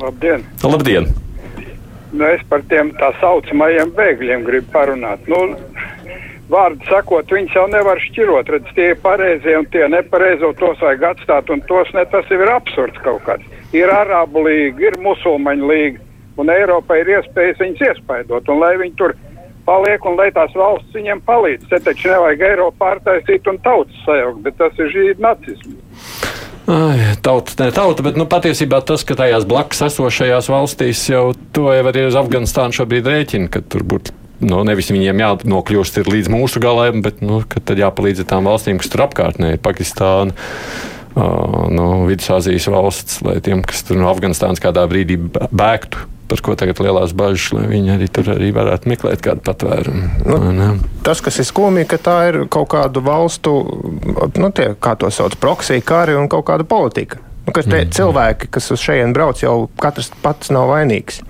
Labdien! 0.00 0.44
Labdien! 0.64 1.10
Nu, 2.10 2.26
es 2.26 2.42
par 2.50 2.62
tiem 2.70 2.90
tā 2.98 3.12
saucamajiem 3.20 3.92
bēgļiem 3.94 4.44
gribu 4.46 4.72
parunāt. 4.74 5.26
Nu, 5.30 5.54
vārdu 6.50 6.86
sakot, 6.90 7.30
viņus 7.30 7.54
jau 7.54 7.66
nevar 7.70 8.00
šķirot. 8.02 8.50
Redz, 8.54 8.72
tie 8.74 8.90
ir 8.92 9.00
pareizie 9.04 9.56
un 9.58 9.68
tie 9.70 9.86
nepareizo, 9.92 10.52
tos 10.58 10.80
vajag 10.82 11.06
atstāt, 11.12 11.52
un 11.54 11.62
tos 11.70 11.92
ne 11.94 12.04
tas 12.10 12.30
ir 12.34 12.44
absurds 12.50 12.98
kaut 13.04 13.22
kāds. 13.28 13.46
Ir 13.76 13.92
Arābu 13.94 14.42
līga, 14.48 14.88
ir 14.88 14.98
musulmaņu 15.04 15.70
līga, 15.70 16.02
un 16.40 16.50
Eiropai 16.50 17.02
ir 17.04 17.12
iespējas 17.18 17.60
viņus 17.62 17.84
iespaidot, 17.90 18.50
un 18.50 18.62
lai 18.62 18.74
viņi 18.80 18.96
tur 18.98 19.14
paliek 19.70 20.04
un 20.10 20.18
lai 20.18 20.30
tās 20.34 20.52
valsts 20.58 20.96
viņiem 20.96 21.22
palīdz. 21.28 21.70
Te 21.70 21.78
taču 21.86 22.10
nevajag 22.10 22.44
Eiropu 22.50 22.78
pārtaisīt 22.82 23.46
un 23.50 23.62
tautas 23.62 24.04
sajaukt, 24.06 24.42
bet 24.46 24.58
tas 24.58 24.82
ir 24.82 24.90
žīd 24.94 25.22
nacisms. 25.22 25.78
Ai, 26.70 27.16
tauta, 27.24 27.56
ne 27.64 27.72
tauta, 27.74 28.04
bet 28.06 28.18
nu, 28.20 28.28
patiesībā 28.30 28.78
tas, 28.86 29.02
ka 29.06 29.16
tajās 29.18 29.46
blakus 29.48 29.80
esošajās 29.88 30.50
valstīs 30.52 31.02
jau 31.10 31.30
to 31.56 31.70
jau 31.74 31.86
arī 31.90 32.04
uz 32.06 32.18
Afganistānu 32.18 32.76
šobrīd 32.76 33.08
rēķina, 33.10 33.50
ka 33.50 33.62
tur 33.64 33.86
būtu. 33.90 34.14
Nu, 34.40 34.62
nevis 34.64 34.88
viņiem 34.92 35.18
jānokļūst 35.20 35.98
līdz 36.06 36.30
mūsu 36.32 36.62
galam, 36.62 37.02
bet 37.04 37.20
nu, 37.24 37.42
tad 37.50 37.80
jāpalīdz 37.80 38.22
tām 38.28 38.46
valstīm, 38.48 38.78
kas 38.80 38.92
tur 38.92 39.04
apkārtnē 39.04 39.56
ir 39.56 39.60
Pakistāna 39.64 40.32
uh, 40.32 41.66
no 41.74 41.88
Vidusāzijas 42.08 42.70
valsts, 42.72 43.18
lai 43.26 43.36
tiem, 43.44 43.64
kas 43.66 43.82
tur 43.88 44.00
no 44.00 44.08
Afganistānas 44.12 44.62
kādā 44.62 44.86
brīdī 44.88 45.18
bēgtu. 45.50 46.06
Par 46.30 46.42
ko 46.46 46.54
tagad 46.54 46.78
lielās 46.84 47.14
bažas, 47.16 47.48
lai 47.56 47.64
viņi 47.66 47.94
arī 47.96 48.06
tur 48.14 48.28
arī 48.36 48.52
varētu 48.54 48.90
meklēt 48.90 49.24
kādu 49.24 49.42
patvērumu. 49.46 50.10
Nu, 50.54 50.68
tas, 51.06 51.22
kas 51.24 51.40
ir 51.42 51.48
skumji, 51.48 51.88
ka 51.90 51.98
tā 51.98 52.18
ir 52.28 52.38
kaut 52.52 52.70
kādu 52.76 53.02
valstu, 53.02 53.56
nu, 54.38 54.52
tie, 54.54 54.70
kā 54.78 54.94
to 55.00 55.10
sauc, 55.10 55.34
proksija 55.42 55.82
kari 55.82 56.14
un 56.18 56.30
kaut 56.30 56.46
kāda 56.52 56.66
politika. 56.68 57.18
Nu, 57.48 57.54
ka 57.56 57.64
te, 57.64 57.80
mm. 57.80 57.90
cilvēki, 57.96 58.50
kas 58.54 58.70
uz 58.70 58.84
šejienes 58.84 59.16
brauc, 59.16 59.42
jau 59.42 59.56
katrs 59.82 60.12
pats 60.22 60.52
nav 60.54 60.70
vainīgs 60.70 61.24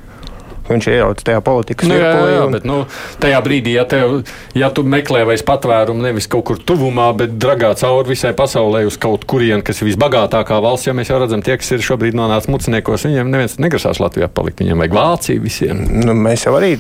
viņš 0.73 0.89
iejaucas 0.93 1.27
tajā 1.27 1.43
politikas 1.45 1.91
nu, 1.91 1.97
virpulī. 1.97 2.31
Jā, 2.31 2.37
jā, 2.37 2.45
un... 2.47 2.57
bet 2.57 2.69
nu, 2.69 2.79
tajā 3.23 3.41
brīdī, 3.45 3.75
ja, 3.77 3.85
tev, 3.91 4.21
ja 4.57 4.71
tu 4.75 4.85
meklē 4.87 5.25
vairs 5.29 5.45
patvērumu 5.47 6.05
nevis 6.07 6.29
kaut 6.31 6.47
kur 6.51 6.61
tuvumā, 6.71 7.11
bet 7.19 7.35
dragā 7.41 7.73
cauri 7.81 8.15
visai 8.15 8.33
pasaulē 8.37 8.85
uz 8.89 8.99
kaut 9.01 9.27
kurien, 9.31 9.65
kas 9.67 9.83
ir 9.83 9.91
visbagātākā 9.91 10.61
valsts, 10.63 10.89
ja 10.89 10.97
mēs 10.97 11.13
jau 11.13 11.21
redzam, 11.23 11.45
tie, 11.47 11.59
kas 11.61 11.75
ir 11.77 11.85
šobrīd 11.85 12.19
nonācis 12.19 12.51
muciniekos, 12.53 13.07
viņiem 13.09 13.33
neviens 13.33 13.59
negrasās 13.63 14.03
Latvijā 14.03 14.31
palikt. 14.33 14.63
Viņiem 14.65 14.85
vajag 14.85 14.97
Vāciju 14.97 15.45
visiem. 15.45 15.85
Nu, 16.05 16.17
mēs 16.17 16.47
jau 16.47 16.57
arī 16.59 16.75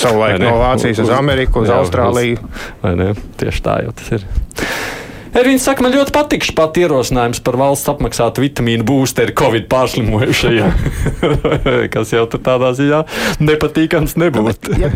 savulaik 0.00 0.40
no 0.42 0.56
Vācijas 0.60 1.04
uz 1.04 1.14
Ameriku, 1.14 1.64
uz, 1.64 1.70
uz 1.70 1.78
Austrāliju. 1.78 2.42
Uz, 2.42 2.68
vai 2.84 2.94
ne? 3.00 3.10
Tieši 3.40 3.64
tā 3.64 3.80
jau 3.86 3.96
tas 3.98 4.14
ir. 4.18 4.28
Ervīns 5.34 5.64
saka, 5.66 5.82
man 5.82 5.90
ļoti 5.90 6.12
patīk 6.14 6.44
šis 6.46 6.54
pat 6.54 6.76
ierosinājums 6.78 7.40
par 7.42 7.56
valsts 7.58 7.90
apmaksātu 7.90 8.44
vitamīnu 8.44 8.86
būsteri 8.86 9.34
Covid 9.34 9.66
pārslimojušajiem. 9.72 10.76
kas 11.94 12.12
jau 12.14 12.22
tur 12.30 12.42
tādā 12.46 12.70
ziņā 12.78 13.00
nepatīkams 13.42 14.14
nebūtu. 14.22 14.78
ja, 14.78 14.92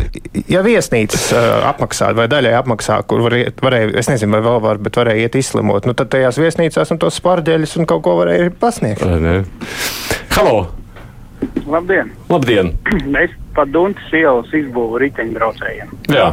ja 0.47 0.63
viesnīcas 0.63 1.27
uh, 1.35 1.49
apmaksā 1.73 2.13
vai 2.15 2.29
daļai 2.31 2.55
apmaksā, 2.61 3.01
kur 3.09 3.25
var 3.27 3.35
iet, 3.35 3.59
varēja, 3.65 3.91
es 3.99 4.11
nezinu, 4.11 4.37
vai 4.37 4.43
vēl 4.47 4.63
var, 4.63 4.79
bet 4.87 4.99
varēja 5.01 5.27
iet 5.27 5.39
izslimot, 5.41 5.89
nu 5.89 5.95
tad 5.99 6.13
tajās 6.15 6.39
viesnīcās 6.39 6.95
un 6.95 7.01
tos 7.03 7.19
spārģeļus 7.19 7.75
un 7.81 7.89
kaut 7.91 8.05
ko 8.07 8.15
varēja 8.21 8.53
pasniegt. 8.63 9.03
Halo! 10.37 10.69
Labdien! 11.67 12.15
Labdien! 12.31 12.73
Es 13.25 13.35
pa 13.55 13.65
Dunkas 13.67 14.07
ielas 14.15 14.55
izbūvu 14.55 15.03
riteņbraucējiem. 15.03 15.91
Jā. 16.15 16.29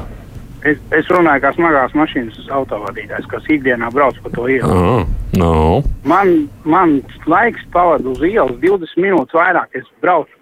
Es, 0.67 0.79
es 0.99 1.09
runāju 1.13 1.45
kā 1.45 1.53
smagās 1.55 1.95
mašīnas 1.95 2.49
autovadītājs, 2.57 3.29
kas 3.31 3.45
ikdienā 3.53 3.91
brauc 3.95 4.19
pa 4.25 4.33
to 4.35 4.49
ielu. 4.51 4.67
Oh, 4.67 5.03
no. 5.39 5.83
Man, 6.09 6.49
man 6.65 6.99
laiks 7.31 7.63
pavadu 7.75 8.17
uz 8.17 8.25
ielas 8.27 8.57
20 8.65 9.03
minūtes 9.05 9.37
vairāk. 9.37 9.77
Es 9.79 9.87
braucu 10.03 10.33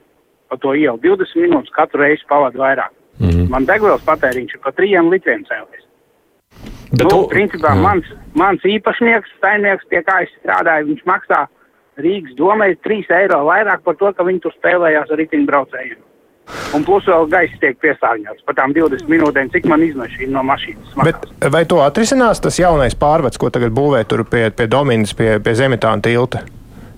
pa 0.48 0.60
to 0.62 0.74
ielu 0.78 0.96
20 1.02 1.42
minūtes 1.44 1.74
katru 1.76 2.04
reizi 2.04 2.24
pavadu 2.30 2.62
vairāk. 2.62 2.92
Mm 3.18 3.28
-hmm. 3.28 3.48
Man 3.50 3.66
degvielas 3.66 4.06
patēriņš 4.06 4.54
ir 4.54 4.62
pa 4.64 4.72
3 4.72 5.10
litriem 5.10 5.44
cēlies. 5.50 5.84
Bet 6.90 7.02
nu, 7.02 7.10
tu... 7.10 7.28
principā 7.30 7.74
mm. 7.74 7.82
mans, 7.82 8.06
mans 8.34 8.62
īpašnieks, 8.62 9.30
saimnieks, 9.40 9.86
pie 9.90 10.02
kā 10.06 10.22
es 10.22 10.32
strādāju, 10.40 10.86
viņš 10.86 11.04
maksā 11.08 11.46
Rīgas 11.98 12.34
domai 12.38 12.74
3 12.86 13.10
eiro 13.20 13.44
vairāk 13.46 13.82
par 13.86 13.96
to, 13.96 14.12
ka 14.12 14.26
viņi 14.26 14.40
tur 14.40 14.54
spēlējās 14.56 15.10
ar 15.10 15.20
riteņbraucējiem. 15.22 16.00
Un 16.74 16.82
plus 16.84 17.06
vēl 17.08 17.28
gaisa 17.32 17.56
tiek 17.62 17.78
piesārņots 17.80 18.44
par 18.44 18.56
tām 18.58 18.74
20 18.76 19.08
minūtēm, 19.08 19.48
cik 19.54 19.68
man 19.70 19.84
izmeša 19.86 20.28
no 20.32 20.42
mašīnas. 20.44 20.92
Bet 21.06 21.24
vai 21.54 21.64
to 21.70 21.80
atrisinās 21.84 22.42
tas 22.44 22.58
jaunais 22.60 22.96
pārvads, 22.98 23.40
ko 23.40 23.48
tagad 23.54 23.72
būvē 23.76 24.02
tur 24.10 24.26
pie, 24.28 24.50
pie 24.52 24.68
Dominas, 24.70 25.14
pie, 25.16 25.38
pie 25.40 25.56
Zemitāna 25.56 26.04
tilta? 26.04 26.44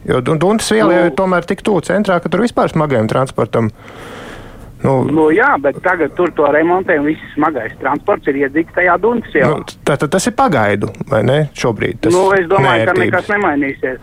Jo 0.07 0.21
Dunkas 0.23 0.71
viela 0.71 0.91
nu, 0.91 0.99
jau 0.99 1.07
ir 1.09 1.17
tomēr 1.19 1.47
tik 1.47 1.65
tuvu 1.67 1.83
centrā, 1.87 2.21
ka 2.23 2.31
tur 2.31 2.45
vispār 2.45 2.71
smagajam 2.71 3.09
transportam. 3.11 3.73
Nu, 4.85 5.01
nu, 5.09 5.31
jā, 5.35 5.49
bet 5.63 5.79
tagad 5.83 6.13
tur 6.19 6.31
to 6.37 6.47
remontē 6.53 6.99
un 7.01 7.09
viss 7.09 7.33
smagais 7.33 7.73
transports 7.81 8.29
ir 8.31 8.43
iedzīts 8.45 8.75
tajā 8.77 8.95
Dunkas 9.03 9.35
ielā. 9.35 9.49
Nu, 9.57 9.79
Tātad 9.89 10.13
tas 10.13 10.29
ir 10.29 10.37
pagaidu, 10.37 10.93
vai 11.11 11.23
ne? 11.27 11.39
Šobrīd 11.57 12.05
tas 12.07 12.15
nu, 12.15 12.29
es 12.37 12.47
domāju, 12.51 12.85
nērtības. 12.85 12.93
ka 12.93 13.05
nekas 13.05 13.33
nemainīsies. 13.33 13.99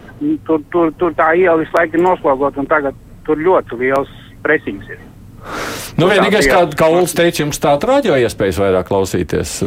Tur, 0.47 0.65
tur, 0.73 0.91
tur 0.99 1.15
tā 1.15 1.29
iela 1.39 1.55
visu 1.61 1.77
laiku 1.77 1.99
ir 1.99 2.03
noslogot 2.03 2.59
un 2.59 2.67
tagad 2.67 2.97
tur 3.23 3.39
ļoti 3.39 3.79
liels 3.79 4.11
presings 4.43 4.89
ir. 4.91 4.99
Nu, 5.97 6.07
vienīgais, 6.09 6.47
kā, 6.49 6.63
kā 6.77 6.87
Ulas 6.91 7.13
teica, 7.17 7.43
jums 7.43 7.59
tāda 7.61 7.89
radio 7.89 8.15
iespējas 8.19 8.61
vairāk 8.61 8.87
klausīties. 8.89 9.59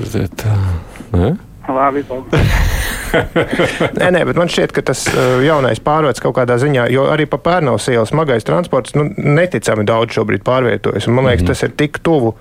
Ne? 1.12 1.36
Labi, 1.66 2.02
nē, 3.98 4.08
nē, 4.14 4.20
bet 4.28 4.38
man 4.38 4.50
šķiet, 4.50 4.72
ka 4.74 4.84
tas 4.86 5.02
uh, 5.10 5.40
jaunais 5.42 5.80
pārvērts 5.82 6.22
kaut 6.22 6.36
kādā 6.38 6.58
ziņā, 6.62 6.86
jo 6.94 7.08
arī 7.10 7.26
pa 7.30 7.40
Pērnavas 7.42 7.88
ielas 7.90 8.12
smagais 8.12 8.46
transports 8.46 8.94
nu, 8.98 9.08
neticami 9.16 9.86
daudz 9.88 10.14
šobrīd 10.14 10.44
pārvietojas. 10.46 11.08
Man 11.10 11.26
liekas, 11.26 11.42
mm 11.42 11.46
-hmm. 11.46 11.54
tas 11.54 11.62
ir 11.66 11.74
tik 11.78 11.98
tuvu 12.06 12.36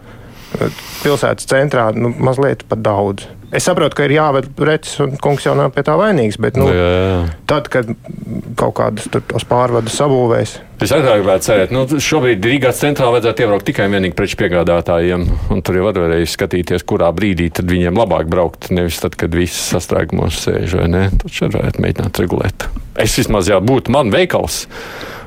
pilsētas 1.03 1.49
centrā 1.49 1.89
nu, 1.95 2.11
mazliet 2.23 2.65
pat 2.69 2.83
daudz. 2.85 3.27
Es 3.55 3.63
saprotu, 3.67 3.95
ka 3.95 4.07
ir 4.07 4.15
jāved 4.17 4.49
preces, 4.57 4.97
un 5.03 5.13
kungs 5.21 5.45
jau 5.45 5.53
nav 5.55 5.69
pie 5.75 5.83
tā 5.85 5.95
vainīgs. 5.99 6.37
Bet, 6.41 6.57
nu, 6.59 6.67
jā, 6.73 6.87
jā. 6.91 7.19
tad, 7.47 7.69
kad 7.71 7.91
kaut 8.59 8.75
kādas 8.79 9.45
pārvades 9.47 9.95
sabūvēs. 9.95 10.57
Es 10.83 10.91
arī 10.91 11.21
gribētu 11.21 11.47
cerēt, 11.47 11.71
ka 11.71 11.77
nu, 11.77 11.99
šobrīd 12.03 12.43
Rīgās 12.43 12.81
centrā 12.83 13.07
vajadzētu 13.13 13.45
iebraukt 13.45 13.67
tikai 13.69 13.87
un 13.87 13.95
vienīgi 13.95 14.17
preču 14.17 14.39
piegādātājiem. 14.41 15.27
Tur 15.63 15.79
jau 15.79 15.85
varēja 15.87 16.31
skatīties, 16.33 16.83
kurā 16.89 17.11
brīdī 17.15 17.47
viņiem 17.61 18.01
labāk 18.01 18.27
braukt. 18.31 18.71
Nevis 18.75 18.99
tad, 19.03 19.15
kad 19.19 19.35
viss 19.35 19.69
sastrēgumos 19.71 20.41
sēž 20.47 20.75
vai 20.81 20.89
ne. 20.91 21.05
Tad 21.21 21.31
šeit 21.31 21.55
varētu 21.55 21.85
mēģināt 21.85 22.25
regulēt. 22.25 22.67
Es 22.95 23.17
vismaz, 23.19 23.49
ja 23.51 23.59
būtu 23.59 23.91
man 23.91 24.11
veikals, 24.13 24.65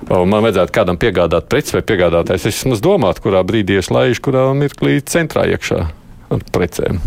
man 0.09 0.40
vajadzētu 0.40 0.72
kādam 0.72 0.98
piegādāt 1.00 1.50
preci 1.52 1.76
vai 1.76 1.83
piegādātājs, 1.85 2.46
es 2.48 2.62
vismaz 2.62 2.81
domātu, 2.85 3.26
kurā 3.26 3.42
brīdī 3.44 3.76
es 3.81 3.90
laižu, 3.92 4.22
kurā 4.24 4.46
mirklī 4.57 4.98
centrā 5.04 5.44
iekšā 5.52 5.83
ar 6.33 6.46
precēm. 6.54 7.02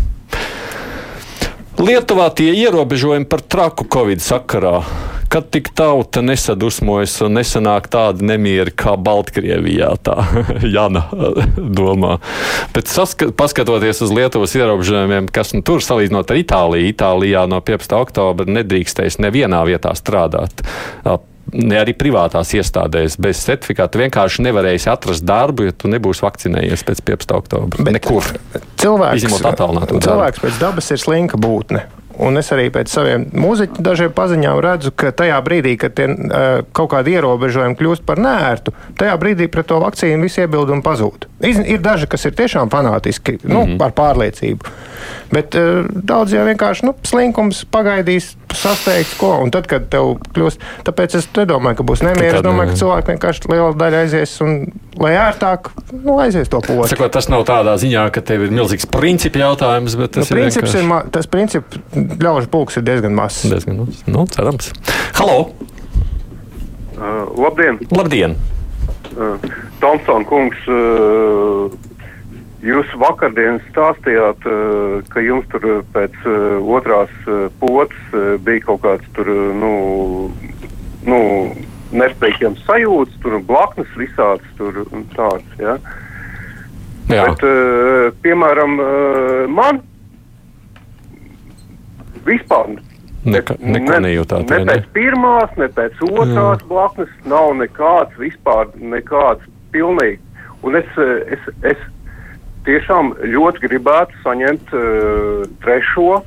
Lietuvā 1.82 2.28
tie 2.36 2.52
ierobežojumi 2.54 3.26
par 3.26 3.42
traku 3.42 3.88
Covid 3.90 4.22
sakarā. 4.22 4.82
Kad 5.32 5.48
tik 5.54 5.70
tauta 5.72 6.20
nesadusmojas 6.20 7.14
un 7.24 7.38
nesanāk 7.38 7.86
tādi 7.92 8.26
nemieri 8.28 8.74
kā 8.76 8.98
Baltkrievijā, 9.00 9.88
tā 10.04 10.18
Jana 10.74 11.06
domā. 11.56 12.18
Bet 12.74 12.92
paskatoties 13.38 14.04
uz 14.04 14.12
Lietuvas 14.12 14.52
ierobežojumiem, 14.58 15.30
kas 15.32 15.54
nu, 15.56 15.64
tur 15.64 15.80
salīdzinot 15.80 16.28
ar 16.28 16.40
Itāliju, 16.42 16.92
Itālijā 16.92 17.46
no 17.48 17.62
15. 17.64 17.96
oktobra 17.96 18.48
nedrīkstēs 18.60 19.22
nevienā 19.24 19.64
vietā 19.68 19.96
strādāt 19.96 20.60
ne 21.52 21.78
arī 21.80 21.94
privātās 21.98 22.52
iestādēs. 22.56 23.18
Bez 23.20 23.42
certifikāta 23.46 24.00
vienkārši 24.00 24.44
nevarēsi 24.46 24.90
atrast 24.92 25.26
darbu, 25.26 25.68
ja 25.68 25.76
tu 25.76 25.90
nebūsi 25.92 26.24
vakcinējies 26.24 26.84
pēc 26.88 27.02
15. 27.08 27.34
oktobra. 27.38 27.84
Bet 27.84 27.98
Nekur. 27.98 28.30
Cilvēks, 28.80 29.26
cilvēks 30.06 30.44
pēc 30.44 30.62
dabas 30.62 30.92
ir 30.94 31.02
slinka 31.02 31.40
būtne. 31.40 31.84
Un 32.20 32.36
es 32.36 32.50
arī 32.52 32.68
pēc 32.72 32.92
saviem 32.92 33.24
mūziķu 33.32 33.82
dažiem 33.84 34.12
paziņām 34.16 34.60
redzu, 34.64 34.92
ka 34.96 35.12
tajā 35.16 35.38
brīdī, 35.44 35.76
kad 35.80 35.94
tie, 35.96 36.08
kaut 36.76 36.90
kādi 36.92 37.16
ierobežojumi 37.16 37.78
kļūst 37.78 38.04
par 38.08 38.20
nērtu, 38.20 38.74
tajā 39.00 39.14
brīdī 39.20 39.48
pret 39.52 39.70
to 39.70 39.80
vakcīnu 39.82 40.26
visi 40.26 40.42
iebildumi 40.44 40.84
pazūd. 40.84 41.28
Ir, 41.40 41.62
ir 41.76 41.84
daži, 41.84 42.10
kas 42.12 42.28
ir 42.28 42.36
tiešām 42.38 42.72
fanātiski, 42.72 43.38
nu, 43.44 43.64
mm 43.64 43.72
-hmm. 43.72 43.84
ar 43.84 43.96
pārliecību. 43.96 44.74
Bet 45.32 45.56
uh, 45.56 45.86
daudz 45.88 46.34
jau 46.34 46.42
vienkārši 46.44 46.84
nu, 46.84 46.92
slinkums 47.08 47.62
pagaidīs, 47.72 48.34
sasteigts 48.52 49.14
ko. 49.16 49.30
Un 49.40 49.52
tad, 49.54 49.64
kad 49.70 49.86
tev 49.92 50.18
kļūst, 50.36 50.60
tāpēc 50.84 51.16
es 51.22 51.28
nedomāju, 51.38 51.78
ka 51.80 51.86
būs 51.88 52.04
nemieris. 52.04 52.42
Es 52.42 52.44
domāju, 52.44 52.74
ka 52.74 52.80
cilvēki 52.82 53.12
vienkārši 53.14 53.52
liela 53.52 53.70
daļa 53.80 54.02
aizies 54.04 54.34
un, 54.44 54.58
lai 55.00 55.14
ērtāk, 55.16 55.72
nu, 55.94 56.18
aizies 56.20 56.52
to 56.52 56.60
posmu. 56.60 56.90
Sakot, 56.92 57.14
tas 57.16 57.30
nav 57.32 57.46
tādā 57.48 57.78
ziņā, 57.80 58.04
ka 58.12 58.24
tev 58.28 58.44
ir 58.44 58.52
milzīgs 58.52 58.88
principu 58.92 59.40
jautājums, 59.40 59.96
bet 59.96 60.18
tas 60.18 60.28
nu, 60.28 60.36
ir. 60.36 60.42
Princips 60.44 60.76
vienkārši... 60.76 61.08
ir 61.08 61.12
tas 61.16 61.30
princips 61.32 61.80
ļaužu 62.28 62.52
pulks 62.52 62.76
ir 62.76 62.84
diezgan 62.90 63.16
mazs. 63.16 63.46
Diezgan 63.48 63.80
mazs. 63.86 64.04
Nu, 64.12 64.26
cerams. 64.36 64.68
Halo! 65.16 65.38
Uh, 67.02 67.24
labdien! 67.40 67.80
Labdien! 67.90 68.36
Uh, 69.16 69.40
Tomsons 69.80 70.28
kungs, 70.28 70.60
uh, 70.68 71.72
jūs 72.66 72.94
vakardien 73.00 73.60
stāstījāt, 73.70 74.46
uh, 74.48 75.00
ka 75.12 75.24
jums 75.24 75.48
tur 75.52 75.82
pēc 75.94 76.16
uh, 76.24 76.58
otrās 76.76 77.12
potes 77.60 78.16
bija 78.46 78.66
kaut 78.68 78.82
kāds 78.86 79.12
tur, 79.16 79.28
nu, 79.58 79.72
nu 81.08 81.20
nespējams 81.92 82.62
sajūts, 82.66 83.20
tur 83.24 83.38
blaknes 83.46 83.90
visāds 83.98 84.56
tur 84.58 84.84
un 84.90 85.06
tāds, 85.16 85.58
ja? 85.60 85.76
Jā. 87.12 87.26
Bet, 87.26 87.42
piemēram, 88.22 88.78
man 89.52 89.82
Vispār 92.26 92.78
Nekā, 93.22 93.54
nekā 93.62 93.98
ne, 94.00 94.08
nejūtāt. 94.08 94.48
Ne 94.50 94.64
pēc 94.66 94.80
ne? 94.80 94.90
pirmās, 94.96 95.50
ne 95.54 95.68
pēc 95.70 96.00
otrās 96.08 96.58
mm. 96.58 96.66
blaknes 96.66 97.10
nav 97.30 97.52
nekāds 97.54 98.16
vispār, 98.18 98.72
nekāds 98.82 99.44
pilnīgi. 99.70 100.18
Un 100.66 100.74
es, 100.80 100.88
es, 101.30 101.44
es 101.70 101.84
tiešām 102.66 103.12
ļoti 103.32 103.66
gribētu 103.66 104.22
saņemt 104.24 104.72
uh, 104.76 105.42
trešo, 105.64 106.22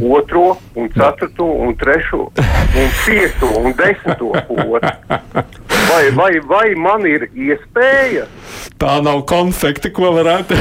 otro, 0.00 0.56
un 0.74 0.88
ceturto, 0.92 1.44
un 1.44 1.74
trešo, 1.76 2.30
un 2.36 2.92
piekto, 3.04 3.50
un 3.60 3.74
desmito 3.76 4.32
potu. 4.48 4.92
Vai, 5.92 6.10
vai, 6.16 6.32
vai 6.48 6.68
man 6.78 7.04
ir 7.08 7.28
iespēja? 7.34 8.24
Tā 8.80 8.96
nav 9.04 9.26
konfekti, 9.28 9.92
ko 9.92 10.14
varētu 10.16 10.56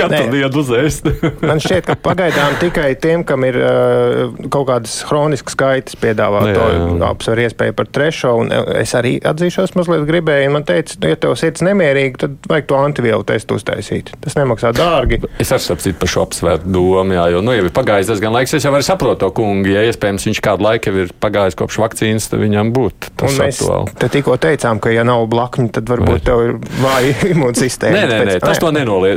katru 0.00 0.22
Nē. 0.26 0.30
dienu 0.34 0.62
uzēst. 0.62 1.08
Man 1.48 1.62
šķiet, 1.62 1.86
ka 1.88 1.96
pagaidām 2.00 2.56
tikai 2.60 2.90
tiem, 3.00 3.24
kam 3.28 3.44
ir 3.48 3.58
uh, 3.60 4.34
kaut 4.52 4.68
kādas 4.70 4.96
hroniskas 5.08 5.58
gaitas, 5.60 5.98
piedāvā 6.00 6.42
Jā, 6.50 6.56
to 6.56 7.08
apsver 7.10 7.42
iespēju 7.46 7.76
par 7.78 7.90
trešo. 7.90 8.34
Un 8.42 8.52
es 8.80 8.94
arī 8.98 9.16
atzīšos, 9.30 9.74
mazliet 9.78 10.06
gribēju. 10.08 10.52
Man 10.54 10.66
teica, 10.68 10.98
ja 11.06 11.18
tev 11.20 11.36
sirds 11.40 11.64
nemierīga, 11.66 12.24
tad 12.24 12.50
vajag 12.50 12.68
to 12.70 12.80
antivielu 12.80 13.26
testu 13.28 13.58
uztaisīt. 13.60 14.12
Tas 14.24 14.36
nemaksā 14.38 14.72
dārgi. 14.76 15.20
Es 15.40 15.52
arī 15.54 15.64
saprotu 15.64 15.94
par 16.00 16.12
šo 16.14 16.24
apsvērtu 16.26 16.72
domu, 16.74 17.16
jā, 17.16 17.26
jo 17.34 17.42
nu, 17.44 17.54
jau 17.56 17.66
ir 17.68 17.74
pagājis 17.76 18.12
diezgan 18.12 18.34
laiks. 18.36 18.56
Es 18.56 18.66
jau 18.66 18.74
arī 18.76 18.86
saprotu 18.86 19.24
to 19.24 19.30
kungu. 19.36 19.70
Ja 19.70 19.84
iespējams 19.86 20.26
viņš 20.30 20.42
kādu 20.44 20.66
laiku 20.66 20.94
ir 21.04 21.14
pagājis 21.22 21.58
kopš 21.58 21.80
vakcīnas, 21.82 22.30
tad 22.32 22.42
viņam 22.42 22.72
būtu 22.76 23.12
tas 23.20 23.38
aktuāli. 23.44 23.94
te 24.00 24.10
tikko 24.12 24.36
teicām, 24.40 24.80
ka, 24.82 24.92
ja 24.94 25.04
nav 25.06 25.26
blakņu, 25.30 25.70
tad 25.76 25.90
varbūt 25.90 26.24
tev 26.26 26.44
ir 26.46 26.56
vāja 26.80 27.14
imūnsistēma. 27.34 27.96
Nē, 27.96 28.04
nē, 28.10 28.20
nē, 28.30 28.38
tas 28.42 28.60
to 28.62 28.72
nenolie, 28.74 29.16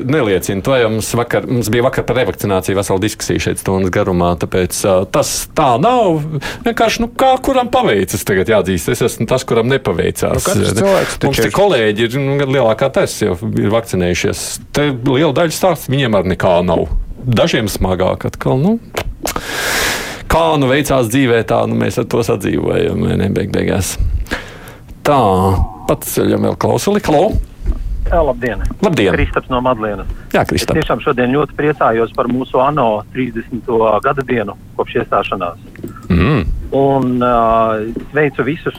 jau 0.81 0.89
mums, 0.93 1.09
vakar, 1.17 1.45
mums 1.49 1.69
bija 1.73 1.85
vakar 1.85 2.05
par 2.07 2.17
revakcināciju 2.21 2.77
vesela 2.79 3.01
diskusija 3.03 3.41
šeit 3.45 3.61
stundas 3.61 3.91
garumā. 3.93 4.33
Tāpēc 4.41 4.79
uh, 4.87 5.03
tas 5.13 5.31
tā 5.55 5.73
nav. 5.81 6.21
Vienkārši, 6.65 7.03
nu, 7.03 7.09
kā 7.19 7.33
kuram 7.45 7.69
paveicas, 7.73 8.25
tagad 8.27 8.51
jāatzīst. 8.53 8.91
Es 8.95 9.03
esmu 9.09 9.27
tas, 9.29 9.45
kuram 9.47 9.69
nepaveicās. 9.71 10.49
Nu, 10.53 10.67
cilvēks 10.79 11.19
mums 11.23 11.41
te 11.41 11.47
ir- 11.49 11.55
kolēģi 11.55 12.07
ir 12.09 12.19
nu, 12.23 12.37
lielākā 12.43 12.91
taisa 12.95 13.29
jau 13.29 13.37
ir 13.53 13.71
vakcinējušies. 13.73 14.43
Te 14.75 14.89
liela 14.93 15.33
daļa 15.41 15.57
stāsta, 15.59 15.91
viņiem 15.93 16.19
arī 16.19 16.33
nekā 16.35 16.57
nav. 16.67 16.87
Dažiem 17.23 17.69
smagāk 17.71 18.27
atkal. 18.31 18.59
Nu. 18.59 18.77
Kā 20.33 20.43
nu 20.57 20.67
veicās 20.71 21.07
dzīvē, 21.13 21.43
tā 21.47 21.61
nu 21.69 21.77
mēs 21.77 21.99
ar 22.01 22.07
to 22.09 22.23
sadzīvojam. 22.25 23.05
vai 23.05 23.29
Beig, 23.29 23.51
beigās. 23.53 23.95
Tā, 25.05 25.19
pats 25.87 26.15
ceļam 26.15 26.47
vēl 26.49 26.55
klausuli. 26.59 27.01
Klau! 27.03 27.33
Labdien! 28.21 28.63
Labdien. 28.83 29.13
Kristaps 29.15 29.49
no 29.49 29.61
Madlienas. 29.65 30.07
Jā, 30.33 30.43
Es 30.43 30.51
Kristap. 30.51 30.77
tiešām 30.77 31.01
šodien 31.01 31.33
ļoti 31.33 31.55
priecājos 31.57 32.13
par 32.15 32.29
mūsu 32.31 32.61
ANO 32.61 33.03
30. 33.13 33.69
gada 34.03 34.25
dienu 34.27 34.57
kopš 34.77 34.99
iestāšanās. 35.01 35.61
Mm. 36.09 36.43
Un 36.73 37.23
uh, 37.23 37.81
sveicu 38.11 38.45
visus 38.45 38.77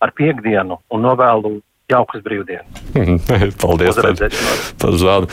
ar 0.00 0.12
piekdienu 0.16 0.78
un 0.90 1.04
novēlu 1.04 1.58
jaukas 1.90 2.22
brīvdienas. 2.24 2.84
Paldies 3.62 3.98
par, 3.98 4.94
zvanu. 4.96 5.28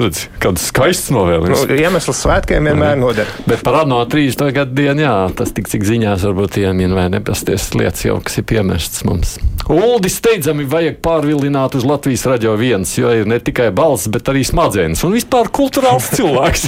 Redz, 0.00 0.22
Kāds 0.40 0.68
skaists 0.70 1.10
novēlējums. 1.12 1.66
Nu, 1.68 1.76
iemesls 1.76 2.22
svētkiem 2.24 2.70
vienmēr 2.70 2.96
noder. 3.00 3.28
Bet 3.48 3.64
par 3.66 3.82
ANO 3.82 4.00
30. 4.08 4.46
gadu 4.56 4.76
dienu, 4.78 5.04
jā, 5.04 5.14
tas 5.36 5.52
tik 5.52 5.68
cik 5.68 5.84
ziņās 5.84 6.24
varbūt 6.28 6.60
iemien 6.62 6.94
vai 6.96 7.08
nepasties 7.12 7.72
lietas 7.76 8.06
jau, 8.06 8.16
kas 8.24 8.40
ir 8.40 8.46
piemērstas 8.48 9.04
mums. 9.08 9.36
Uldi 9.70 10.10
steidzami 10.10 10.64
vajag 10.66 10.96
pārvilināt 11.04 11.76
uz 11.78 11.84
Latvijas 11.86 12.24
radio 12.26 12.56
viens, 12.58 12.90
jo 12.98 13.10
ir 13.14 13.28
ne 13.30 13.36
tikai 13.38 13.68
balss, 13.70 14.08
bet 14.10 14.26
arī 14.32 14.42
smadzenes 14.46 15.04
un 15.06 15.14
vispār 15.14 15.46
kulturāls 15.54 16.08
cilvēks. 16.16 16.64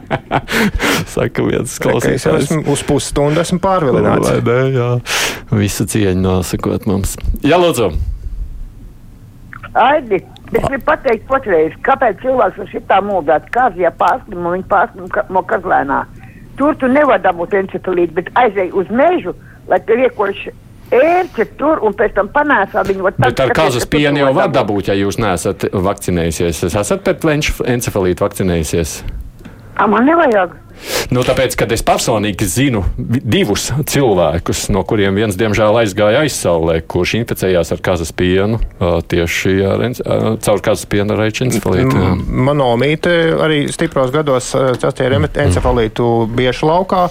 Saka 1.14 1.44
viens 1.44 1.74
Ka 1.76 1.90
Es 1.90 1.98
klausītājs. 2.06 2.46
esmu 2.46 2.62
uz 2.72 2.84
pusstundu 2.88 3.42
esmu 3.42 3.60
pārvilināts. 3.60 4.30
Vai 4.30 4.40
ne, 4.46 4.62
jā. 4.78 4.88
Visu 5.60 5.84
cieņu 5.92 6.22
nosakot 6.24 6.86
mums. 6.88 7.16
Jā, 7.44 7.58
lūdzu. 7.60 7.90
Aidi, 9.76 10.22
es 10.56 10.64
gribu 10.66 10.82
pateikt 10.88 11.28
patreiz, 11.28 11.76
kāpēc 11.86 12.24
cilvēks 12.24 12.58
ar 12.64 12.72
šitā 12.72 13.02
mūdāt 13.06 13.50
kāzijā 13.54 13.92
pārslim 14.00 14.40
un 14.46 14.56
viņa 14.56 14.66
pārslim 14.72 15.12
ka- 15.12 15.26
no 15.30 15.44
kazlēnā. 15.46 16.00
Tur 16.58 16.74
tu 16.80 16.88
nevar 16.90 17.20
dabūt 17.22 17.54
encefalītu, 17.60 18.16
bet 18.16 18.32
aizej 18.40 18.72
uz 18.76 18.88
mežu, 18.90 19.36
lai 19.68 19.78
te 19.84 19.94
riekoši 20.00 20.50
ērce 20.90 21.44
tur 21.58 21.82
un 21.86 21.92
pēc 21.94 22.14
tam 22.14 22.28
panēsā 22.34 22.82
viņu. 22.86 23.02
var 23.02 23.14
Bet 23.18 23.36
tad 23.36 23.50
ar 23.50 23.54
kāzas 23.56 23.86
pienu 23.86 24.18
jau 24.24 24.32
var 24.34 24.48
dabūt. 24.48 24.88
ja 24.88 24.94
jūs 24.94 25.18
neesat 25.22 25.68
vakcinējusies. 25.72 26.64
Es 26.66 26.74
esat 26.74 27.04
pret 27.04 27.20
venš- 27.22 27.60
encefalītu 27.64 28.20
vakcinējusies. 28.26 29.02
A, 29.76 29.86
man 29.86 30.04
nevajag. 30.04 30.56
Nu, 31.12 31.20
tāpēc, 31.20 31.54
kad 31.60 31.72
es 31.72 31.82
personīgi 31.84 32.46
zinu 32.48 32.82
divus 32.96 33.66
cilvēkus, 33.84 34.70
no 34.72 34.80
kuriem 34.88 35.14
viens, 35.14 35.36
diemžēl, 35.36 35.76
aizgāja 35.82 36.22
aizsaulē, 36.24 36.78
kurš 36.88 37.14
inficējās 37.20 37.72
ar 37.72 37.82
kazas 37.84 38.12
pienu, 38.16 38.58
tieši 38.80 39.52
ar, 39.68 39.84
caur 40.40 40.60
kazas 40.64 40.86
pienu 40.88 41.12
ar 41.12 41.20
encefalītu. 41.28 42.00
Manomīte 42.48 43.12
arī 43.44 43.66
stipros 43.72 44.10
gados 44.10 44.54
sastāja 44.80 45.18
Mm. 45.20 45.28
encefalītu 45.46 46.06
biešu 46.34 46.66
laukā. 46.72 47.10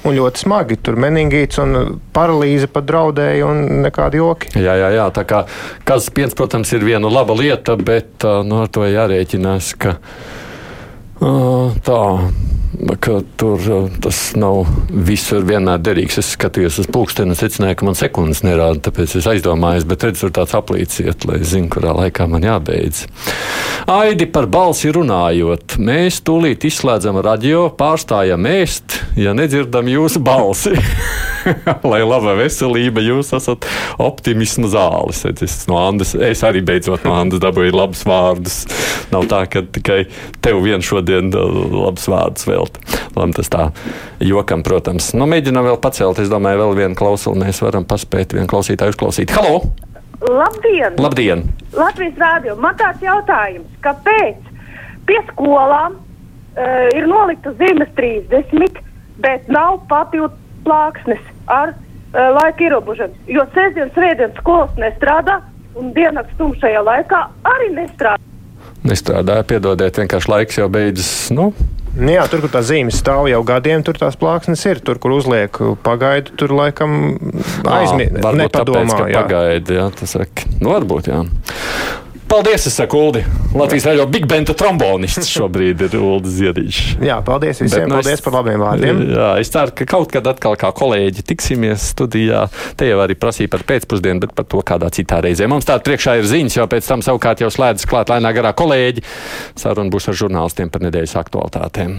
Un 0.00 0.16
ļoti 0.16 0.40
smagi 0.46 0.78
tur 0.80 0.96
meningīts 1.00 1.60
un 1.60 1.98
paralīze 2.16 2.70
pat 2.72 2.86
draudēja, 2.88 3.44
un 3.44 3.82
nekādi 3.84 4.20
joki. 4.20 4.54
Jā, 4.56 4.78
jā, 4.80 4.88
jā. 4.96 5.08
Tā 5.12 5.26
kā 5.28 5.42
kazas 5.88 6.08
piens, 6.16 6.36
protams, 6.36 6.72
ir 6.72 6.86
viena 6.86 7.10
laba 7.12 7.36
lieta, 7.36 7.76
bet 7.76 8.24
nu, 8.24 8.62
ar 8.64 8.72
to 8.72 8.86
jārēķinās, 8.88 9.74
ka 9.80 9.98
ā, 11.20 11.34
tā. 11.84 12.00
Ka 13.00 13.16
tur 13.40 13.58
ā, 13.58 13.78
tas 14.02 14.18
nav 14.38 14.68
visur 14.90 15.42
vienmēr 15.46 15.80
derīgs. 15.82 16.20
Es 16.22 16.28
skatījos 16.36 16.78
uz 16.84 16.88
pulksteni 16.92 17.34
secināju, 17.34 17.80
ka 17.80 17.88
man 17.88 17.98
sekundes 17.98 18.44
nerāda, 18.46 18.78
tāpēc 18.86 19.16
es 19.18 19.26
aizdomājos, 19.30 19.86
bet 19.90 20.06
redzu, 20.06 20.28
tur 20.28 20.34
tāds 20.38 20.54
aplīciet, 20.54 21.26
lai 21.26 21.40
zinu, 21.42 21.66
kurā 21.72 21.96
laikā 21.98 22.28
man 22.30 22.46
jābeidz. 22.46 23.08
Aidi 23.90 24.28
par 24.30 24.46
balsi 24.52 24.92
runājot, 24.94 25.80
mēs 25.82 26.20
tūlīt 26.22 26.68
izslēdzam 26.68 27.18
radio, 27.26 27.66
pārstājam 27.74 28.46
ēst, 28.46 29.00
ja 29.18 29.34
nedzirdam 29.34 29.90
jūsu 29.90 30.22
balsi. 30.22 30.76
Lai 31.90 32.00
laba 32.04 32.34
veselība, 32.38 33.02
jūs 33.02 33.32
esat 33.36 33.66
optimisma 34.00 34.68
zāles. 34.70 35.24
Es, 35.30 35.56
no 35.70 35.78
Andas, 35.80 36.12
es 36.14 36.44
arī 36.46 36.62
beidzot 36.64 37.06
no 37.08 37.16
Andas 37.16 37.42
dabūju 37.42 37.74
labus 37.74 38.04
vārdus. 38.06 38.60
Nav 39.10 39.26
tā, 39.30 39.42
ka 39.50 39.64
tikai 39.64 40.02
tev 40.44 40.60
vien 40.64 40.84
šodien 40.84 41.32
uh, 41.32 41.60
labs 41.86 42.06
vārds 42.10 42.46
vēlt. 42.60 42.80
Labi, 43.16 43.36
tas 43.36 43.50
tā 43.50 43.68
jokam, 44.24 44.64
protams. 44.66 45.12
Nu, 45.16 45.28
mēģinām 45.30 45.66
vēl 45.70 45.80
pacelt. 45.82 46.20
Es 46.22 46.30
domāju, 46.32 46.60
vēl 46.64 46.76
vienu 46.84 46.98
klausuli 46.98 47.44
mēs 47.44 47.62
varam 47.64 47.86
paspēt 47.88 48.36
vienu 48.36 48.48
klausītāju 48.50 48.94
uzklausīt. 48.94 49.34
Halo! 49.36 49.64
Labdien! 50.20 50.98
Labdien! 51.00 51.46
Latvijas 51.72 52.18
rādio. 52.20 52.56
Man 52.60 52.76
tāds 52.76 53.02
jautājums, 53.04 53.68
kāpēc 53.84 54.36
pie 55.08 55.20
skolām 55.32 55.96
uh, 55.96 56.88
ir 56.92 57.08
nolikta 57.08 57.54
zīmes 57.56 57.88
30, 57.96 58.82
bet 59.24 59.48
nav 59.48 59.80
papildu 59.88 60.34
plāksnes 60.66 61.22
ar 61.48 61.72
uh, 61.72 62.20
laika 62.36 62.68
ierobežojumu? 62.68 63.16
Jo 63.32 63.46
sestdienas, 63.56 63.96
rītdienas 63.96 64.36
skolas 64.42 64.76
nestrādā 64.80 65.40
un 65.80 65.94
diennakts 65.96 66.36
tumšajā 66.36 66.84
laikā 66.84 67.24
arī 67.48 67.72
nestrādā. 67.80 68.20
Nestrādāja, 68.84 69.44
piedodiet, 69.44 69.98
vienkārši 70.00 70.30
laiks 70.32 70.56
jau 70.60 70.68
beidzas. 70.72 71.12
Nu 71.36 71.50
Jā, 71.98 72.22
tur, 72.30 72.44
kur 72.44 72.52
tā 72.52 72.62
zīme 72.62 72.92
stāv 72.94 73.26
jau 73.30 73.40
gadiem, 73.46 73.82
tur 73.86 73.98
tās 73.98 74.14
plāksnes 74.18 74.62
ir. 74.70 74.78
Tur, 74.86 75.00
kur 75.02 75.16
uzliek 75.16 75.56
pagaidu, 75.82 76.36
tur 76.38 76.54
laikam 76.54 76.92
aizmirst. 77.66 78.20
Nepadomā, 78.38 78.84
tāpēc, 78.94 79.10
jā. 79.10 79.24
pagaidi, 79.24 79.78
jā, 79.80 79.88
tas 79.98 80.14
saka. 80.14 80.46
Nu, 80.60 80.70
varbūt, 80.76 81.10
jā. 81.10 81.24
Paldies, 82.30 82.66
es 82.66 82.74
saku, 82.78 82.96
Uldi. 82.98 83.24
Latvijas 83.54 83.84
radio 83.88 84.04
Big 84.06 84.26
Benta 84.30 84.54
trombonists 84.54 85.26
šobrīd 85.34 85.80
ir 85.88 85.96
Uldi 85.98 86.30
Ziedīšs. 86.30 87.00
Jā, 87.02 87.16
paldies 87.26 87.58
visiem. 87.58 87.88
Bet, 87.88 87.90
nu, 87.90 87.96
paldies 87.98 88.20
es- 88.20 88.22
par 88.22 88.36
labiem 88.36 88.62
vārdiem. 88.62 89.00
Jā, 89.16 89.30
es 89.42 89.50
ceru, 89.50 89.74
ka 89.74 89.84
kaut 89.90 90.12
kad 90.14 90.28
atkal 90.30 90.54
kā 90.60 90.70
kolēģi 90.70 91.24
tiksimies 91.26 91.88
studijā. 91.90 92.44
Te 92.78 92.86
jau 92.86 93.02
arī 93.02 93.18
prasīja 93.18 93.50
par 93.50 93.66
pēcpusdienu, 93.66 94.20
bet 94.22 94.34
par 94.38 94.44
to 94.46 94.62
kādā 94.62 94.92
citā 94.94 95.18
reizē. 95.26 95.48
Mums 95.50 95.66
tāda 95.66 95.82
priekšā 95.82 96.20
ir 96.22 96.30
ziņas, 96.30 96.56
jo 96.60 96.66
pēc 96.70 96.86
tam 96.86 97.02
savukārt 97.02 97.42
jau 97.42 97.50
slēdzas 97.50 97.90
klāt 97.90 98.14
lēnā 98.14 98.30
garā 98.32 98.54
kolēģi. 98.54 99.02
Saruna 99.58 99.90
būs 99.90 100.06
ar 100.08 100.14
žurnālistiem 100.14 100.70
par 100.70 100.86
nedēļas 100.86 101.18
aktualitātēm. 101.24 101.96